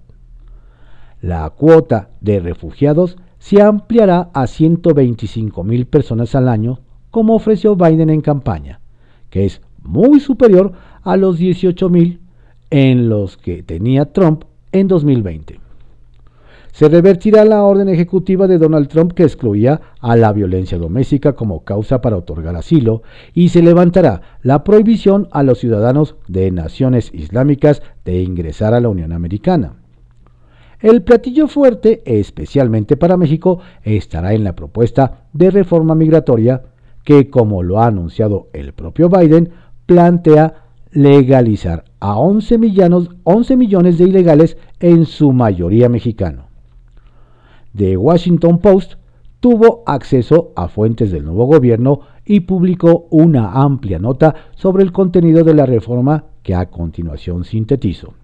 La 1.20 1.48
cuota 1.50 2.11
de 2.20 2.40
refugiados 2.40 3.16
se 3.38 3.62
ampliará 3.62 4.31
a 4.35 4.46
125 4.46 5.64
mil 5.64 5.87
personas 5.87 6.35
al 6.35 6.48
año, 6.48 6.81
como 7.11 7.35
ofreció 7.35 7.76
Biden 7.76 8.11
en 8.11 8.20
campaña, 8.20 8.81
que 9.31 9.46
es 9.46 9.62
muy 9.83 10.20
superior 10.20 10.72
a 11.02 11.16
los 11.16 11.38
18 11.38 11.88
mil 11.88 12.20
en 12.70 13.09
los 13.09 13.37
que 13.37 13.62
tenía 13.62 14.12
Trump 14.12 14.44
en 14.72 14.88
2020. 14.88 15.61
Se 16.72 16.90
revertirá 16.90 17.46
la 17.46 17.62
orden 17.62 17.88
ejecutiva 17.88 18.46
de 18.46 18.59
Donald 18.59 18.88
Trump 18.88 19.12
que 19.12 19.22
excluía 19.22 19.81
a 20.00 20.14
la 20.14 20.31
violencia 20.35 20.76
doméstica 20.76 21.33
como 21.33 21.64
causa 21.64 22.02
para 22.02 22.18
otorgar 22.18 22.55
asilo 22.55 23.02
y 23.33 23.48
se 23.48 23.62
levantará 23.62 24.20
la 24.42 24.62
prohibición 24.62 25.29
a 25.31 25.42
los 25.42 25.59
ciudadanos 25.59 26.16
de 26.29 26.50
naciones 26.50 27.11
islámicas 27.14 27.81
de 28.05 28.20
ingresar 28.22 28.74
a 28.74 28.81
la 28.81 28.90
Unión 28.90 29.12
Americana. 29.12 29.86
El 30.81 31.03
platillo 31.03 31.49
fuerte, 31.49 32.03
especialmente 32.05 32.99
para 32.99 33.17
México, 33.17 33.61
estará 33.83 34.35
en 34.35 34.45
la 34.45 34.55
propuesta 34.55 35.25
de 35.33 35.51
reforma 35.51 35.95
migratoria 35.95 36.65
que, 37.03 37.31
como 37.31 37.62
lo 37.62 37.81
ha 37.81 37.87
anunciado 37.87 38.49
el 38.53 38.75
propio 38.75 39.09
Biden, 39.09 39.51
plantea 39.87 40.67
legalizar 40.91 41.85
a 42.01 42.19
11 42.19 42.59
millones, 42.59 43.09
11 43.25 43.57
millones 43.57 43.97
de 43.97 44.05
ilegales, 44.05 44.59
en 44.79 45.07
su 45.07 45.33
mayoría 45.33 45.89
mexicanos. 45.89 46.45
The 47.75 47.97
Washington 47.97 48.59
Post 48.59 48.95
tuvo 49.41 49.83
acceso 49.87 50.53
a 50.57 50.69
fuentes 50.69 51.11
del 51.11 51.25
nuevo 51.25 51.47
gobierno 51.47 52.01
y 52.25 52.41
publicó 52.41 53.07
una 53.11 53.53
amplia 53.53 53.99
nota 53.99 54.35
sobre 54.57 54.83
el 54.83 54.93
contenido 54.93 55.43
de 55.43 55.55
la 55.55 55.65
reforma 55.65 56.25
que 56.43 56.55
a 56.55 56.67
continuación 56.67 57.45
sintetizo 57.45 58.15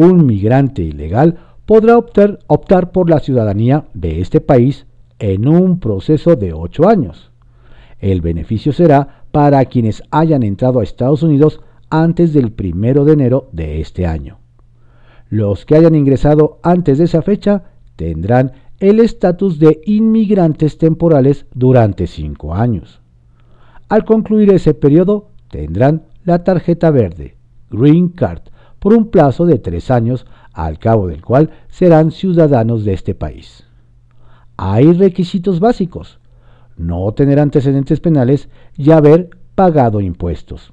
un 0.00 0.24
migrante 0.24 0.82
ilegal 0.82 1.36
podrá 1.66 1.98
optar, 1.98 2.90
por 2.90 3.10
la 3.10 3.20
ciudadanía 3.20 3.84
de 3.92 4.22
este 4.22 4.40
país 4.40 4.86
en 5.18 5.46
un 5.46 5.78
proceso 5.78 6.36
de 6.36 6.54
ocho 6.54 6.88
años. 6.88 7.30
El 7.98 8.22
beneficio 8.22 8.72
será 8.72 9.24
para 9.30 9.62
quienes 9.66 10.02
hayan 10.10 10.42
entrado 10.42 10.80
a 10.80 10.84
Estados 10.84 11.22
Unidos 11.22 11.60
antes 11.90 12.32
del 12.32 12.50
primero 12.50 13.04
de 13.04 13.12
enero 13.12 13.50
de 13.52 13.82
este 13.82 14.06
año. 14.06 14.38
Los 15.28 15.66
que 15.66 15.76
hayan 15.76 15.94
ingresado 15.94 16.60
antes 16.62 16.96
de 16.96 17.04
esa 17.04 17.20
fecha 17.20 17.64
tendrán 17.96 18.52
el 18.78 19.00
estatus 19.00 19.58
de 19.58 19.82
inmigrantes 19.84 20.78
temporales 20.78 21.44
durante 21.52 22.06
cinco 22.06 22.54
años. 22.54 23.02
Al 23.90 24.06
concluir 24.06 24.50
ese 24.50 24.72
periodo, 24.72 25.28
tendrán 25.50 26.04
la 26.24 26.42
tarjeta 26.42 26.90
verde, 26.90 27.36
Green 27.70 28.08
Card, 28.08 28.42
por 28.80 28.94
un 28.94 29.10
plazo 29.10 29.46
de 29.46 29.58
tres 29.58 29.90
años, 29.90 30.26
al 30.52 30.78
cabo 30.78 31.06
del 31.06 31.22
cual 31.22 31.50
serán 31.68 32.10
ciudadanos 32.10 32.84
de 32.84 32.94
este 32.94 33.14
país. 33.14 33.64
Hay 34.56 34.92
requisitos 34.92 35.60
básicos. 35.60 36.18
No 36.76 37.12
tener 37.12 37.38
antecedentes 37.38 38.00
penales 38.00 38.48
y 38.76 38.90
haber 38.90 39.30
pagado 39.54 40.00
impuestos. 40.00 40.72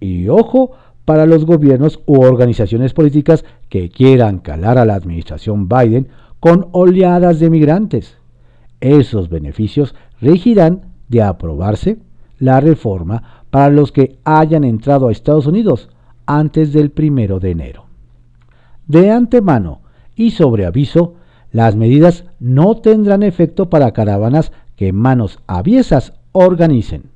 Y 0.00 0.28
ojo 0.28 0.72
para 1.04 1.26
los 1.26 1.44
gobiernos 1.44 2.00
u 2.06 2.22
organizaciones 2.22 2.94
políticas 2.94 3.44
que 3.68 3.90
quieran 3.90 4.38
calar 4.38 4.78
a 4.78 4.86
la 4.86 4.94
administración 4.94 5.68
Biden 5.68 6.08
con 6.40 6.68
oleadas 6.72 7.40
de 7.40 7.50
migrantes. 7.50 8.16
Esos 8.80 9.28
beneficios 9.28 9.94
regirán 10.20 10.82
de 11.08 11.22
aprobarse 11.22 11.98
la 12.38 12.60
reforma 12.60 13.44
para 13.50 13.70
los 13.70 13.92
que 13.92 14.18
hayan 14.24 14.64
entrado 14.64 15.08
a 15.08 15.12
Estados 15.12 15.46
Unidos 15.46 15.90
antes 16.26 16.72
del 16.72 16.90
primero 16.90 17.40
de 17.40 17.50
enero. 17.50 17.86
De 18.86 19.10
antemano 19.10 19.82
y 20.14 20.30
sobre 20.30 20.66
aviso, 20.66 21.14
las 21.50 21.76
medidas 21.76 22.24
no 22.40 22.76
tendrán 22.76 23.22
efecto 23.22 23.70
para 23.70 23.92
caravanas 23.92 24.52
que 24.76 24.92
manos 24.92 25.40
aviesas 25.46 26.14
organicen. 26.32 27.10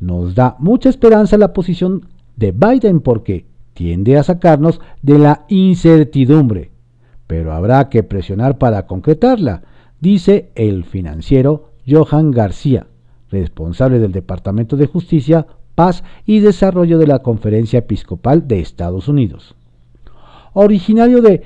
Nos 0.00 0.34
da 0.34 0.56
mucha 0.58 0.88
esperanza 0.88 1.38
la 1.38 1.52
posición 1.52 2.06
de 2.36 2.52
Biden 2.52 3.00
porque 3.00 3.46
tiende 3.74 4.16
a 4.16 4.22
sacarnos 4.22 4.80
de 5.02 5.18
la 5.18 5.44
incertidumbre 5.48 6.74
pero 7.26 7.52
habrá 7.52 7.88
que 7.88 8.02
presionar 8.02 8.58
para 8.58 8.86
concretarla, 8.86 9.62
dice 10.00 10.50
el 10.54 10.84
financiero 10.84 11.70
Johan 11.86 12.30
García, 12.30 12.86
responsable 13.30 13.98
del 13.98 14.12
Departamento 14.12 14.76
de 14.76 14.86
Justicia, 14.86 15.46
Paz 15.74 16.04
y 16.24 16.40
Desarrollo 16.40 16.98
de 16.98 17.06
la 17.06 17.20
Conferencia 17.20 17.80
Episcopal 17.80 18.46
de 18.46 18.60
Estados 18.60 19.08
Unidos. 19.08 19.54
Originario 20.52 21.20
de 21.20 21.42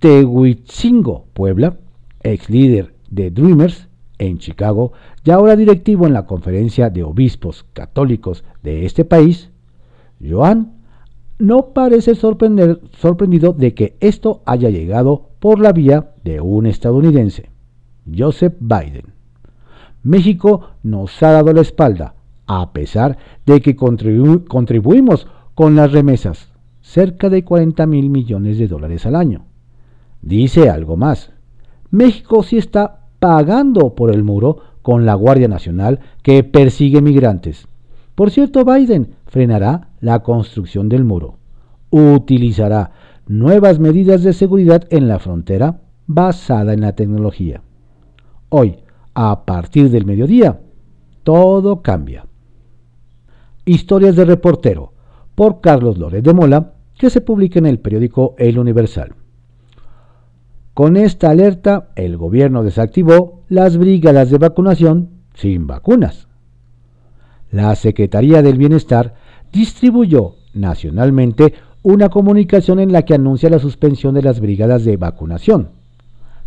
Tehuitzingo, 0.00 1.26
Puebla, 1.32 1.78
ex 2.22 2.50
líder 2.50 2.94
de 3.10 3.30
Dreamers 3.30 3.88
en 4.18 4.38
Chicago 4.38 4.92
y 5.24 5.30
ahora 5.30 5.56
directivo 5.56 6.06
en 6.06 6.12
la 6.12 6.26
Conferencia 6.26 6.90
de 6.90 7.02
Obispos 7.02 7.64
Católicos 7.72 8.44
de 8.62 8.86
este 8.86 9.04
país, 9.04 9.50
Johan 10.26 10.72
no 11.38 11.68
parece 11.68 12.14
sorprendido 12.14 13.52
de 13.52 13.74
que 13.74 13.96
esto 14.00 14.42
haya 14.44 14.68
llegado 14.68 15.30
por 15.38 15.58
la 15.58 15.72
vía 15.72 16.12
de 16.22 16.40
un 16.40 16.66
estadounidense, 16.66 17.48
Joseph 18.14 18.54
Biden. 18.60 19.14
México 20.02 20.70
nos 20.82 21.22
ha 21.22 21.32
dado 21.32 21.52
la 21.52 21.62
espalda, 21.62 22.14
a 22.52 22.72
pesar 22.72 23.16
de 23.46 23.60
que 23.60 23.76
contribuimos 23.76 25.28
con 25.54 25.76
las 25.76 25.92
remesas, 25.92 26.50
cerca 26.80 27.28
de 27.28 27.44
40 27.44 27.86
mil 27.86 28.10
millones 28.10 28.58
de 28.58 28.66
dólares 28.66 29.06
al 29.06 29.14
año. 29.14 29.44
Dice 30.20 30.68
algo 30.68 30.96
más. 30.96 31.30
México 31.90 32.42
sí 32.42 32.58
está 32.58 33.06
pagando 33.20 33.94
por 33.94 34.10
el 34.12 34.24
muro 34.24 34.58
con 34.82 35.06
la 35.06 35.14
Guardia 35.14 35.46
Nacional 35.46 36.00
que 36.24 36.42
persigue 36.42 37.00
migrantes. 37.00 37.68
Por 38.16 38.32
cierto, 38.32 38.64
Biden 38.64 39.14
frenará 39.26 39.90
la 40.00 40.18
construcción 40.24 40.88
del 40.88 41.04
muro. 41.04 41.36
Utilizará 41.90 42.90
nuevas 43.28 43.78
medidas 43.78 44.24
de 44.24 44.32
seguridad 44.32 44.88
en 44.90 45.06
la 45.06 45.20
frontera 45.20 45.82
basada 46.08 46.72
en 46.72 46.80
la 46.80 46.96
tecnología. 46.96 47.62
Hoy, 48.48 48.78
a 49.14 49.44
partir 49.44 49.88
del 49.90 50.04
mediodía, 50.04 50.58
todo 51.22 51.82
cambia. 51.82 52.24
Historias 53.64 54.16
de 54.16 54.24
reportero 54.24 54.92
por 55.34 55.60
Carlos 55.60 55.98
Lórez 55.98 56.22
de 56.22 56.34
Mola, 56.34 56.74
que 56.98 57.10
se 57.10 57.20
publica 57.20 57.58
en 57.58 57.66
el 57.66 57.78
periódico 57.78 58.34
El 58.38 58.58
Universal. 58.58 59.14
Con 60.74 60.96
esta 60.96 61.30
alerta, 61.30 61.90
el 61.96 62.16
gobierno 62.16 62.62
desactivó 62.62 63.42
las 63.48 63.76
brigadas 63.76 64.30
de 64.30 64.38
vacunación 64.38 65.10
sin 65.34 65.66
vacunas. 65.66 66.28
La 67.50 67.74
Secretaría 67.74 68.42
del 68.42 68.58
Bienestar 68.58 69.14
distribuyó 69.52 70.36
nacionalmente 70.54 71.54
una 71.82 72.08
comunicación 72.08 72.78
en 72.78 72.92
la 72.92 73.02
que 73.02 73.14
anuncia 73.14 73.50
la 73.50 73.58
suspensión 73.58 74.14
de 74.14 74.22
las 74.22 74.40
brigadas 74.40 74.84
de 74.84 74.96
vacunación. 74.96 75.70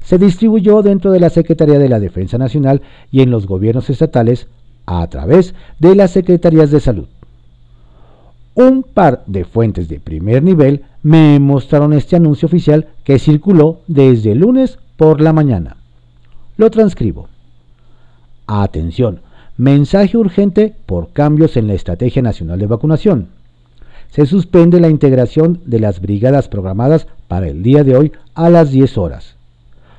Se 0.02 0.18
distribuyó 0.18 0.82
dentro 0.82 1.12
de 1.12 1.20
la 1.20 1.30
Secretaría 1.30 1.80
de 1.80 1.90
la 1.90 2.00
Defensa 2.00 2.38
Nacional 2.38 2.82
y 3.12 3.22
en 3.22 3.32
los 3.32 3.48
gobiernos 3.48 3.90
estatales 3.90 4.48
a 4.86 5.08
través 5.08 5.54
de 5.80 5.96
las 5.96 6.12
Secretarías 6.12 6.72
de 6.72 6.80
Salud. 6.80 7.08
Un 8.56 8.84
par 8.84 9.24
de 9.26 9.46
fuentes 9.46 9.88
de 9.88 10.00
primer 10.00 10.44
nivel 10.44 10.84
me 11.02 11.40
mostraron 11.40 11.94
este 11.94 12.16
anuncio 12.16 12.46
oficial 12.46 12.88
que 13.04 13.20
circuló 13.20 13.82
desde 13.88 14.36
lunes 14.36 14.78
por 14.96 15.22
la 15.22 15.34
mañana. 15.34 15.78
Lo 16.58 16.70
transcribo. 16.70 17.30
Atención, 18.46 19.22
mensaje 19.58 20.18
urgente 20.18 20.76
por 20.86 21.12
cambios 21.14 21.58
en 21.58 21.68
la 21.68 21.74
Estrategia 21.74 22.22
Nacional 22.22 22.60
de 22.60 22.68
Vacunación 22.68 23.30
se 24.14 24.28
suspende 24.28 24.80
la 24.80 24.90
integración 24.90 25.62
de 25.66 25.80
las 25.80 26.00
brigadas 26.00 26.48
programadas 26.48 27.08
para 27.28 27.48
el 27.48 27.64
día 27.64 27.84
de 27.84 27.98
hoy 27.98 28.12
a 28.36 28.52
las 28.52 28.70
10 28.70 29.00
horas. 29.00 29.38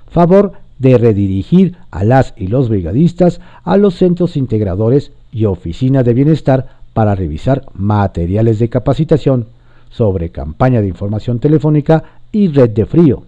Favor 0.09 0.53
de 0.78 0.98
redirigir 0.98 1.76
a 1.90 2.04
las 2.04 2.34
y 2.37 2.48
los 2.48 2.68
brigadistas 2.68 3.40
a 3.62 3.76
los 3.76 3.94
centros 3.94 4.37
integradores 4.37 5.12
y 5.32 5.44
oficinas 5.44 6.04
de 6.04 6.14
bienestar 6.14 6.78
para 6.92 7.14
revisar 7.14 7.66
materiales 7.74 8.58
de 8.58 8.68
capacitación 8.68 9.46
sobre 9.90 10.30
campaña 10.30 10.80
de 10.80 10.88
información 10.88 11.38
telefónica 11.38 12.04
y 12.32 12.48
red 12.48 12.70
de 12.70 12.87
frío. 12.87 13.22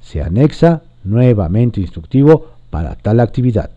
Se 0.00 0.22
anexa 0.22 0.82
nuevamente 1.04 1.80
instructivo 1.80 2.46
para 2.70 2.94
tal 2.94 3.20
actividad. 3.20 3.70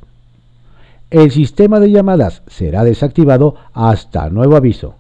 El 1.10 1.32
sistema 1.32 1.80
de 1.80 1.92
llamadas 1.92 2.42
será 2.48 2.84
desactivado 2.84 3.56
hasta 3.74 4.30
nuevo 4.30 4.56
aviso 4.56 4.96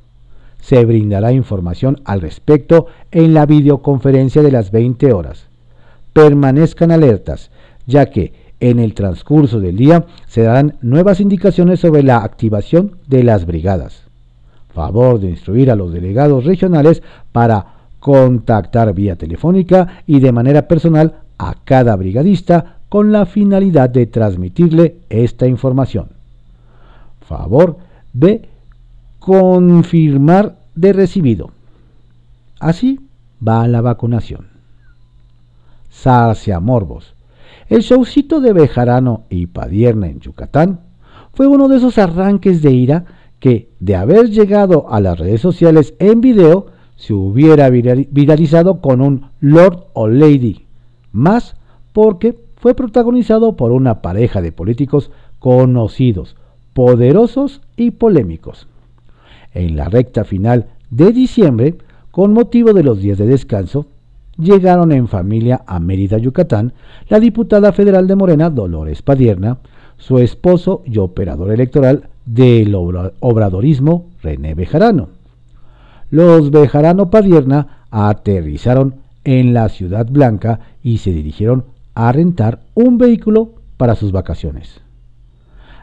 se 0.64 0.86
brindará 0.86 1.34
información 1.34 2.00
al 2.06 2.22
respecto 2.22 2.88
en 3.12 3.34
la 3.34 3.46
videoconferencia 3.46 4.42
de 4.42 4.52
las 4.52 4.72
20 4.72 5.12
horas. 5.12 5.48
Permanezcan 6.14 6.92
alertas, 6.92 7.52
ya 7.86 8.08
que 8.08 8.34
en 8.60 8.80
el 8.80 8.94
transcurso 8.94 9.60
del 9.60 9.76
día 9.76 10.06
se 10.28 10.44
darán 10.44 10.78
nuevas 10.82 11.20
indicaciones 11.20 11.82
sobre 11.82 12.04
la 12.04 12.18
activación 12.18 12.98
de 13.08 13.24
las 13.24 13.46
brigadas. 13.46 14.04
Favor 14.74 15.20
de 15.20 15.30
instruir 15.30 15.70
a 15.70 15.76
los 15.76 15.92
delegados 15.92 16.46
regionales 16.46 17.04
para 17.32 17.74
contactar 18.00 18.94
vía 18.94 19.16
telefónica 19.16 20.04
y 20.08 20.20
de 20.20 20.32
manera 20.32 20.68
personal 20.68 21.16
a 21.38 21.56
cada 21.64 21.96
brigadista 21.96 22.78
con 22.90 23.12
la 23.12 23.26
finalidad 23.26 23.90
de 23.90 24.06
transmitirle 24.06 24.98
esta 25.10 25.48
información. 25.48 26.10
Favor 27.28 27.78
de 28.14 28.48
confirmar 29.20 30.56
de 30.76 30.94
recibido. 30.94 31.52
Así 32.60 33.00
va 33.46 33.68
la 33.68 33.82
vacunación. 33.82 34.48
Sarcia 35.90 36.60
Morbos. 36.60 37.13
El 37.74 37.82
showcito 37.82 38.40
de 38.40 38.54
Bejarano 38.54 39.24
y 39.32 39.48
Padierna 39.48 40.08
en 40.08 40.20
Yucatán 40.20 40.82
fue 41.34 41.48
uno 41.48 41.68
de 41.68 41.78
esos 41.78 41.98
arranques 41.98 42.62
de 42.62 42.70
ira 42.70 43.06
que, 43.40 43.72
de 43.80 43.96
haber 43.96 44.30
llegado 44.30 44.94
a 44.94 45.02
las 45.02 45.18
redes 45.18 45.42
sociales 45.42 45.96
en 45.98 46.22
video, 46.22 46.68
se 46.98 47.16
hubiera 47.16 47.72
viralizado 47.72 48.80
con 48.80 49.02
un 49.02 49.32
Lord 49.40 49.86
o 49.94 50.08
Lady, 50.08 50.68
más 51.12 51.56
porque 51.94 52.38
fue 52.58 52.76
protagonizado 52.76 53.56
por 53.56 53.72
una 53.72 54.04
pareja 54.04 54.44
de 54.44 54.52
políticos 54.52 55.10
conocidos, 55.40 56.36
poderosos 56.76 57.64
y 57.76 57.90
polémicos. 57.90 58.68
En 59.52 59.78
la 59.78 59.86
recta 59.86 60.26
final 60.26 60.68
de 60.92 61.12
diciembre, 61.12 61.80
con 62.12 62.34
motivo 62.34 62.72
de 62.74 62.84
los 62.84 63.00
días 63.00 63.18
de 63.18 63.26
descanso, 63.26 63.88
llegaron 64.38 64.92
en 64.92 65.08
familia 65.08 65.62
a 65.66 65.80
Mérida, 65.80 66.18
Yucatán, 66.18 66.74
la 67.10 67.20
diputada 67.20 67.72
federal 67.72 68.08
de 68.08 68.16
Morena, 68.16 68.50
Dolores 68.50 69.02
Padierna, 69.02 69.58
su 69.98 70.20
esposo 70.20 70.84
y 70.86 70.98
operador 70.98 71.52
electoral 71.52 72.10
del 72.26 72.76
obradorismo, 72.76 74.08
René 74.22 74.56
Bejarano. 74.56 75.10
Los 76.10 76.52
Bejarano 76.52 77.10
Padierna 77.10 77.86
aterrizaron 77.90 78.96
en 79.24 79.54
la 79.54 79.70
Ciudad 79.70 80.08
Blanca 80.10 80.60
y 80.84 80.98
se 80.98 81.12
dirigieron 81.12 81.66
a 81.96 82.12
rentar 82.12 82.60
un 82.74 82.98
vehículo 82.98 83.52
para 83.78 83.96
sus 83.96 84.12
vacaciones. 84.12 84.82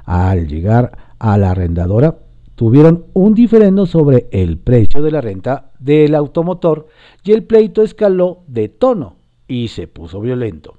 Al 0.05 0.49
llegar 0.49 0.93
a 1.19 1.39
la 1.39 1.53
arrendadora, 1.53 2.17
tuvieron 2.61 3.07
un 3.15 3.33
diferendo 3.33 3.87
sobre 3.87 4.29
el 4.33 4.59
precio 4.59 5.01
de 5.01 5.11
la 5.11 5.23
renta 5.23 5.71
del 5.79 6.15
automotor 6.15 6.89
y 7.25 7.33
el 7.33 7.45
pleito 7.45 7.81
escaló 7.81 8.41
de 8.49 8.69
tono 8.69 9.17
y 9.49 9.69
se 9.69 9.87
puso 9.87 10.21
violento. 10.21 10.75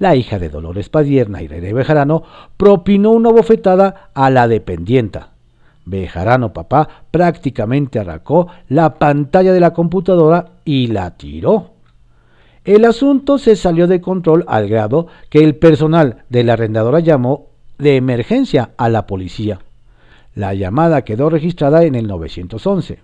La 0.00 0.16
hija 0.16 0.40
de 0.40 0.48
Dolores 0.48 0.88
Padierna, 0.88 1.42
Irene 1.42 1.72
Bejarano, 1.72 2.24
propinó 2.56 3.12
una 3.12 3.30
bofetada 3.30 4.10
a 4.14 4.30
la 4.30 4.48
dependienta. 4.48 5.34
Bejarano 5.84 6.52
papá 6.52 6.88
prácticamente 7.12 8.00
arrancó 8.00 8.48
la 8.68 8.94
pantalla 8.94 9.52
de 9.52 9.60
la 9.60 9.72
computadora 9.72 10.54
y 10.64 10.88
la 10.88 11.16
tiró. 11.16 11.74
El 12.64 12.84
asunto 12.84 13.38
se 13.38 13.54
salió 13.54 13.86
de 13.86 14.00
control 14.00 14.44
al 14.48 14.68
grado 14.68 15.06
que 15.30 15.38
el 15.38 15.54
personal 15.54 16.24
de 16.30 16.42
la 16.42 16.54
arrendadora 16.54 16.98
llamó 16.98 17.50
de 17.78 17.94
emergencia 17.94 18.70
a 18.76 18.88
la 18.88 19.06
policía. 19.06 19.60
La 20.36 20.52
llamada 20.52 21.02
quedó 21.02 21.30
registrada 21.30 21.84
en 21.84 21.94
el 21.94 22.06
911. 22.06 22.98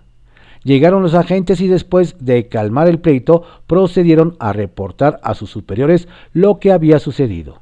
Llegaron 0.63 1.01
los 1.01 1.15
agentes 1.15 1.61
y 1.61 1.67
después 1.67 2.15
de 2.19 2.47
calmar 2.47 2.87
el 2.87 2.99
pleito 2.99 3.41
procedieron 3.65 4.37
a 4.39 4.53
reportar 4.53 5.19
a 5.23 5.33
sus 5.33 5.49
superiores 5.49 6.07
lo 6.31 6.59
que 6.59 6.71
había 6.71 6.99
sucedido. 6.99 7.57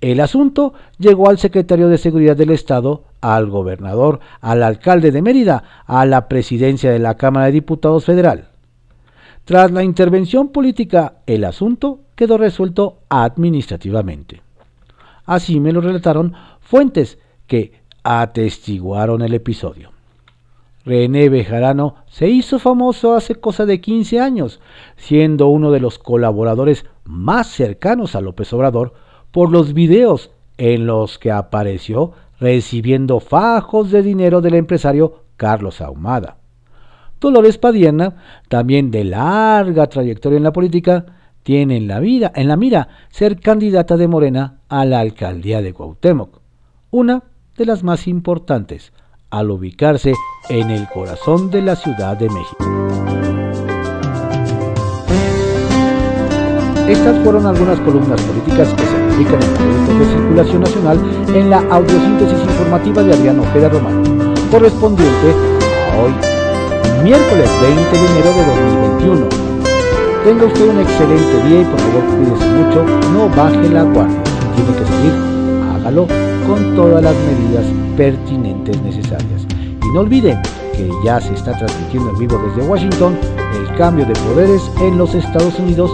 El 0.00 0.20
asunto 0.20 0.72
llegó 0.98 1.28
al 1.28 1.38
secretario 1.38 1.88
de 1.88 1.98
Seguridad 1.98 2.34
del 2.34 2.48
Estado, 2.48 3.04
al 3.20 3.50
gobernador, 3.50 4.20
al 4.40 4.62
alcalde 4.62 5.10
de 5.10 5.20
Mérida, 5.20 5.64
a 5.86 6.06
la 6.06 6.26
presidencia 6.26 6.90
de 6.90 6.98
la 6.98 7.18
Cámara 7.18 7.46
de 7.46 7.52
Diputados 7.52 8.06
Federal. 8.06 8.48
Tras 9.44 9.70
la 9.70 9.82
intervención 9.82 10.48
política, 10.48 11.16
el 11.26 11.44
asunto 11.44 12.00
quedó 12.14 12.38
resuelto 12.38 13.00
administrativamente. 13.10 14.40
Así 15.26 15.60
me 15.60 15.72
lo 15.72 15.82
relataron 15.82 16.32
fuentes 16.60 17.18
que 17.46 17.77
atestiguaron 18.08 19.20
el 19.20 19.34
episodio. 19.34 19.90
René 20.86 21.28
Bejarano 21.28 21.96
se 22.06 22.26
hizo 22.28 22.58
famoso 22.58 23.14
hace 23.14 23.34
cosa 23.34 23.66
de 23.66 23.82
15 23.82 24.18
años, 24.18 24.60
siendo 24.96 25.48
uno 25.48 25.70
de 25.72 25.80
los 25.80 25.98
colaboradores 25.98 26.86
más 27.04 27.48
cercanos 27.48 28.16
a 28.16 28.22
López 28.22 28.50
Obrador 28.54 28.94
por 29.30 29.50
los 29.50 29.74
videos 29.74 30.30
en 30.56 30.86
los 30.86 31.18
que 31.18 31.30
apareció 31.30 32.12
recibiendo 32.40 33.20
fajos 33.20 33.90
de 33.90 34.02
dinero 34.02 34.40
del 34.40 34.54
empresario 34.54 35.24
Carlos 35.36 35.82
Ahumada. 35.82 36.38
Dolores 37.20 37.58
Padierna, 37.58 38.16
también 38.48 38.90
de 38.90 39.04
larga 39.04 39.86
trayectoria 39.86 40.38
en 40.38 40.44
la 40.44 40.52
política, 40.54 41.04
tiene 41.42 41.76
en 41.76 41.86
la, 41.86 42.00
vida, 42.00 42.32
en 42.34 42.48
la 42.48 42.56
mira 42.56 42.88
ser 43.10 43.38
candidata 43.38 43.98
de 43.98 44.08
Morena 44.08 44.60
a 44.70 44.86
la 44.86 45.00
alcaldía 45.00 45.60
de 45.60 45.74
Cuauhtémoc, 45.74 46.40
una 46.90 47.22
de 47.58 47.66
las 47.66 47.82
más 47.82 48.06
importantes, 48.06 48.92
al 49.30 49.50
ubicarse 49.50 50.14
en 50.48 50.70
el 50.70 50.88
corazón 50.88 51.50
de 51.50 51.60
la 51.60 51.74
Ciudad 51.74 52.16
de 52.16 52.30
México. 52.30 52.64
Estas 56.88 57.22
fueron 57.22 57.44
algunas 57.46 57.78
columnas 57.80 58.20
políticas 58.22 58.72
que 58.72 58.82
se 58.84 58.96
publican 59.10 59.42
en 59.42 59.52
periódicos 59.54 59.98
de 59.98 60.06
circulación 60.06 60.62
nacional 60.62 60.98
en 61.34 61.50
la 61.50 61.58
audiosíntesis 61.58 62.38
informativa 62.40 63.02
de 63.02 63.12
Adriano 63.12 63.42
Ojeda 63.42 63.68
Román, 63.68 64.04
correspondiente 64.50 65.34
a 65.92 66.02
hoy, 66.02 66.12
miércoles 67.02 67.50
20 67.60 67.90
de 67.90 68.06
enero 68.06 68.30
de 68.38 68.46
2021. 69.02 69.28
Tenga 70.24 70.46
usted 70.46 70.70
un 70.70 70.80
excelente 70.80 71.48
día 71.48 71.60
y 71.60 71.64
por 71.64 71.80
favor 71.80 72.04
cuídese 72.06 72.46
mucho, 72.54 72.84
no 73.12 73.28
baje 73.36 73.68
la 73.68 73.82
guardia. 73.82 74.22
Si 74.24 74.62
tiene 74.62 74.78
que 74.78 74.86
salir, 74.86 75.12
hágalo 75.74 76.27
con 76.48 76.74
todas 76.74 77.04
las 77.04 77.14
medidas 77.14 77.64
pertinentes 77.96 78.82
necesarias. 78.82 79.46
Y 79.82 79.86
no 79.92 80.00
olviden 80.00 80.40
que 80.74 80.90
ya 81.04 81.20
se 81.20 81.34
está 81.34 81.52
transmitiendo 81.58 82.08
en 82.10 82.18
vivo 82.18 82.40
desde 82.46 82.62
Washington 82.68 83.16
el 83.54 83.66
cambio 83.76 84.04
de 84.06 84.14
poderes 84.14 84.62
en 84.80 84.96
los 84.96 85.14
Estados 85.14 85.58
Unidos 85.58 85.90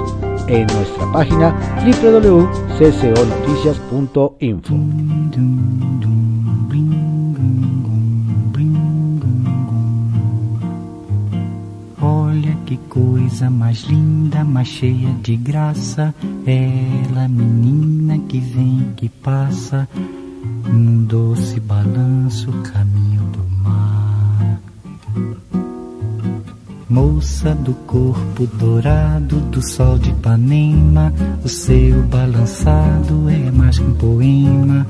en 0.46 0.68
nuestra 0.68 1.10
página 1.12 1.52
www.cconoticias.info. 1.84 4.74
Olha 12.00 12.56
que 12.66 12.76
coisa 12.88 13.50
mais 13.50 13.84
linda, 13.88 14.44
mais 14.44 14.68
cheia 14.68 15.08
de 15.22 15.36
graça, 15.36 16.14
ela 16.46 17.28
menina 17.28 18.18
que 18.28 18.38
vem, 18.38 18.92
que 18.94 19.08
passa 19.08 19.88
num 20.64 21.04
doce 21.04 21.60
balanço 21.60 22.50
caminho 22.72 23.22
do 23.32 23.44
mar. 23.62 24.60
Moça 26.88 27.54
do 27.54 27.74
corpo 27.86 28.46
dourado 28.58 29.40
do 29.40 29.62
sol 29.62 29.98
de 29.98 30.10
Ipanema, 30.10 31.12
o 31.42 31.48
seu 31.48 32.02
balançado 32.04 33.28
é 33.28 33.50
mais 33.50 33.78
que 33.78 33.84
um 33.84 33.94
poema, 33.94 34.86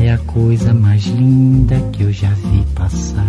é 0.00 0.12
a 0.12 0.18
coisa 0.18 0.72
mais 0.72 1.04
linda 1.06 1.80
que 1.92 2.04
eu 2.04 2.12
já 2.12 2.30
vi 2.30 2.64
passar. 2.74 3.24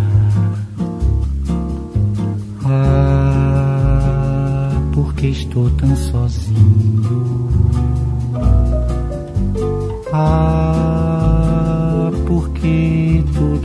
Ah, 2.64 4.70
porque 4.92 5.28
estou 5.28 5.68
tão 5.70 5.96
sozinho. 5.96 7.48
Ah, 10.12 10.87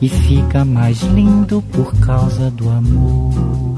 e 0.00 0.08
fica 0.08 0.64
mais 0.64 1.00
lindo 1.02 1.62
por 1.72 1.94
causa 2.00 2.50
do 2.50 2.68
amor. 2.70 3.74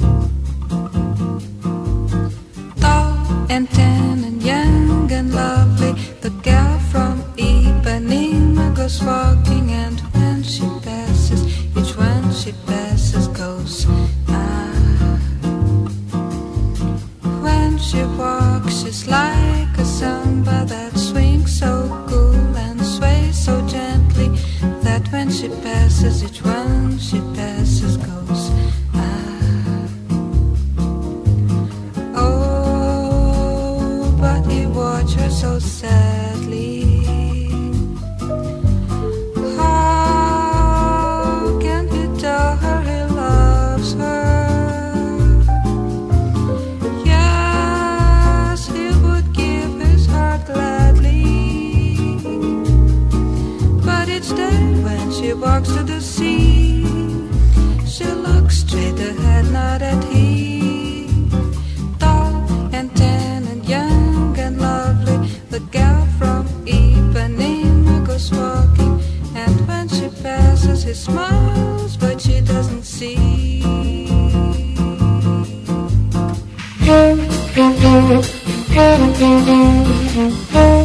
The 55.87 56.01
sea, 56.01 56.85
she 57.87 58.05
looks 58.05 58.59
straight 58.59 58.99
ahead, 58.99 59.51
not 59.53 59.83
at 59.83 60.03
him 60.05 61.31
tall 61.99 62.35
and 62.73 62.95
tan 62.97 63.45
and 63.47 63.69
young 63.69 64.37
and 64.39 64.61
lovely. 64.61 65.29
The 65.51 65.61
gal 65.71 66.07
from 66.19 66.47
Ipanema 66.67 68.05
goes 68.07 68.33
walking, 68.33 69.01
and 69.35 69.69
when 69.69 69.89
she 69.89 70.09
passes, 70.23 70.83
he 70.83 70.95
smiles, 70.95 71.97
but 71.97 72.21
she 72.21 72.41
doesn't 72.41 72.83
see. 72.83 73.63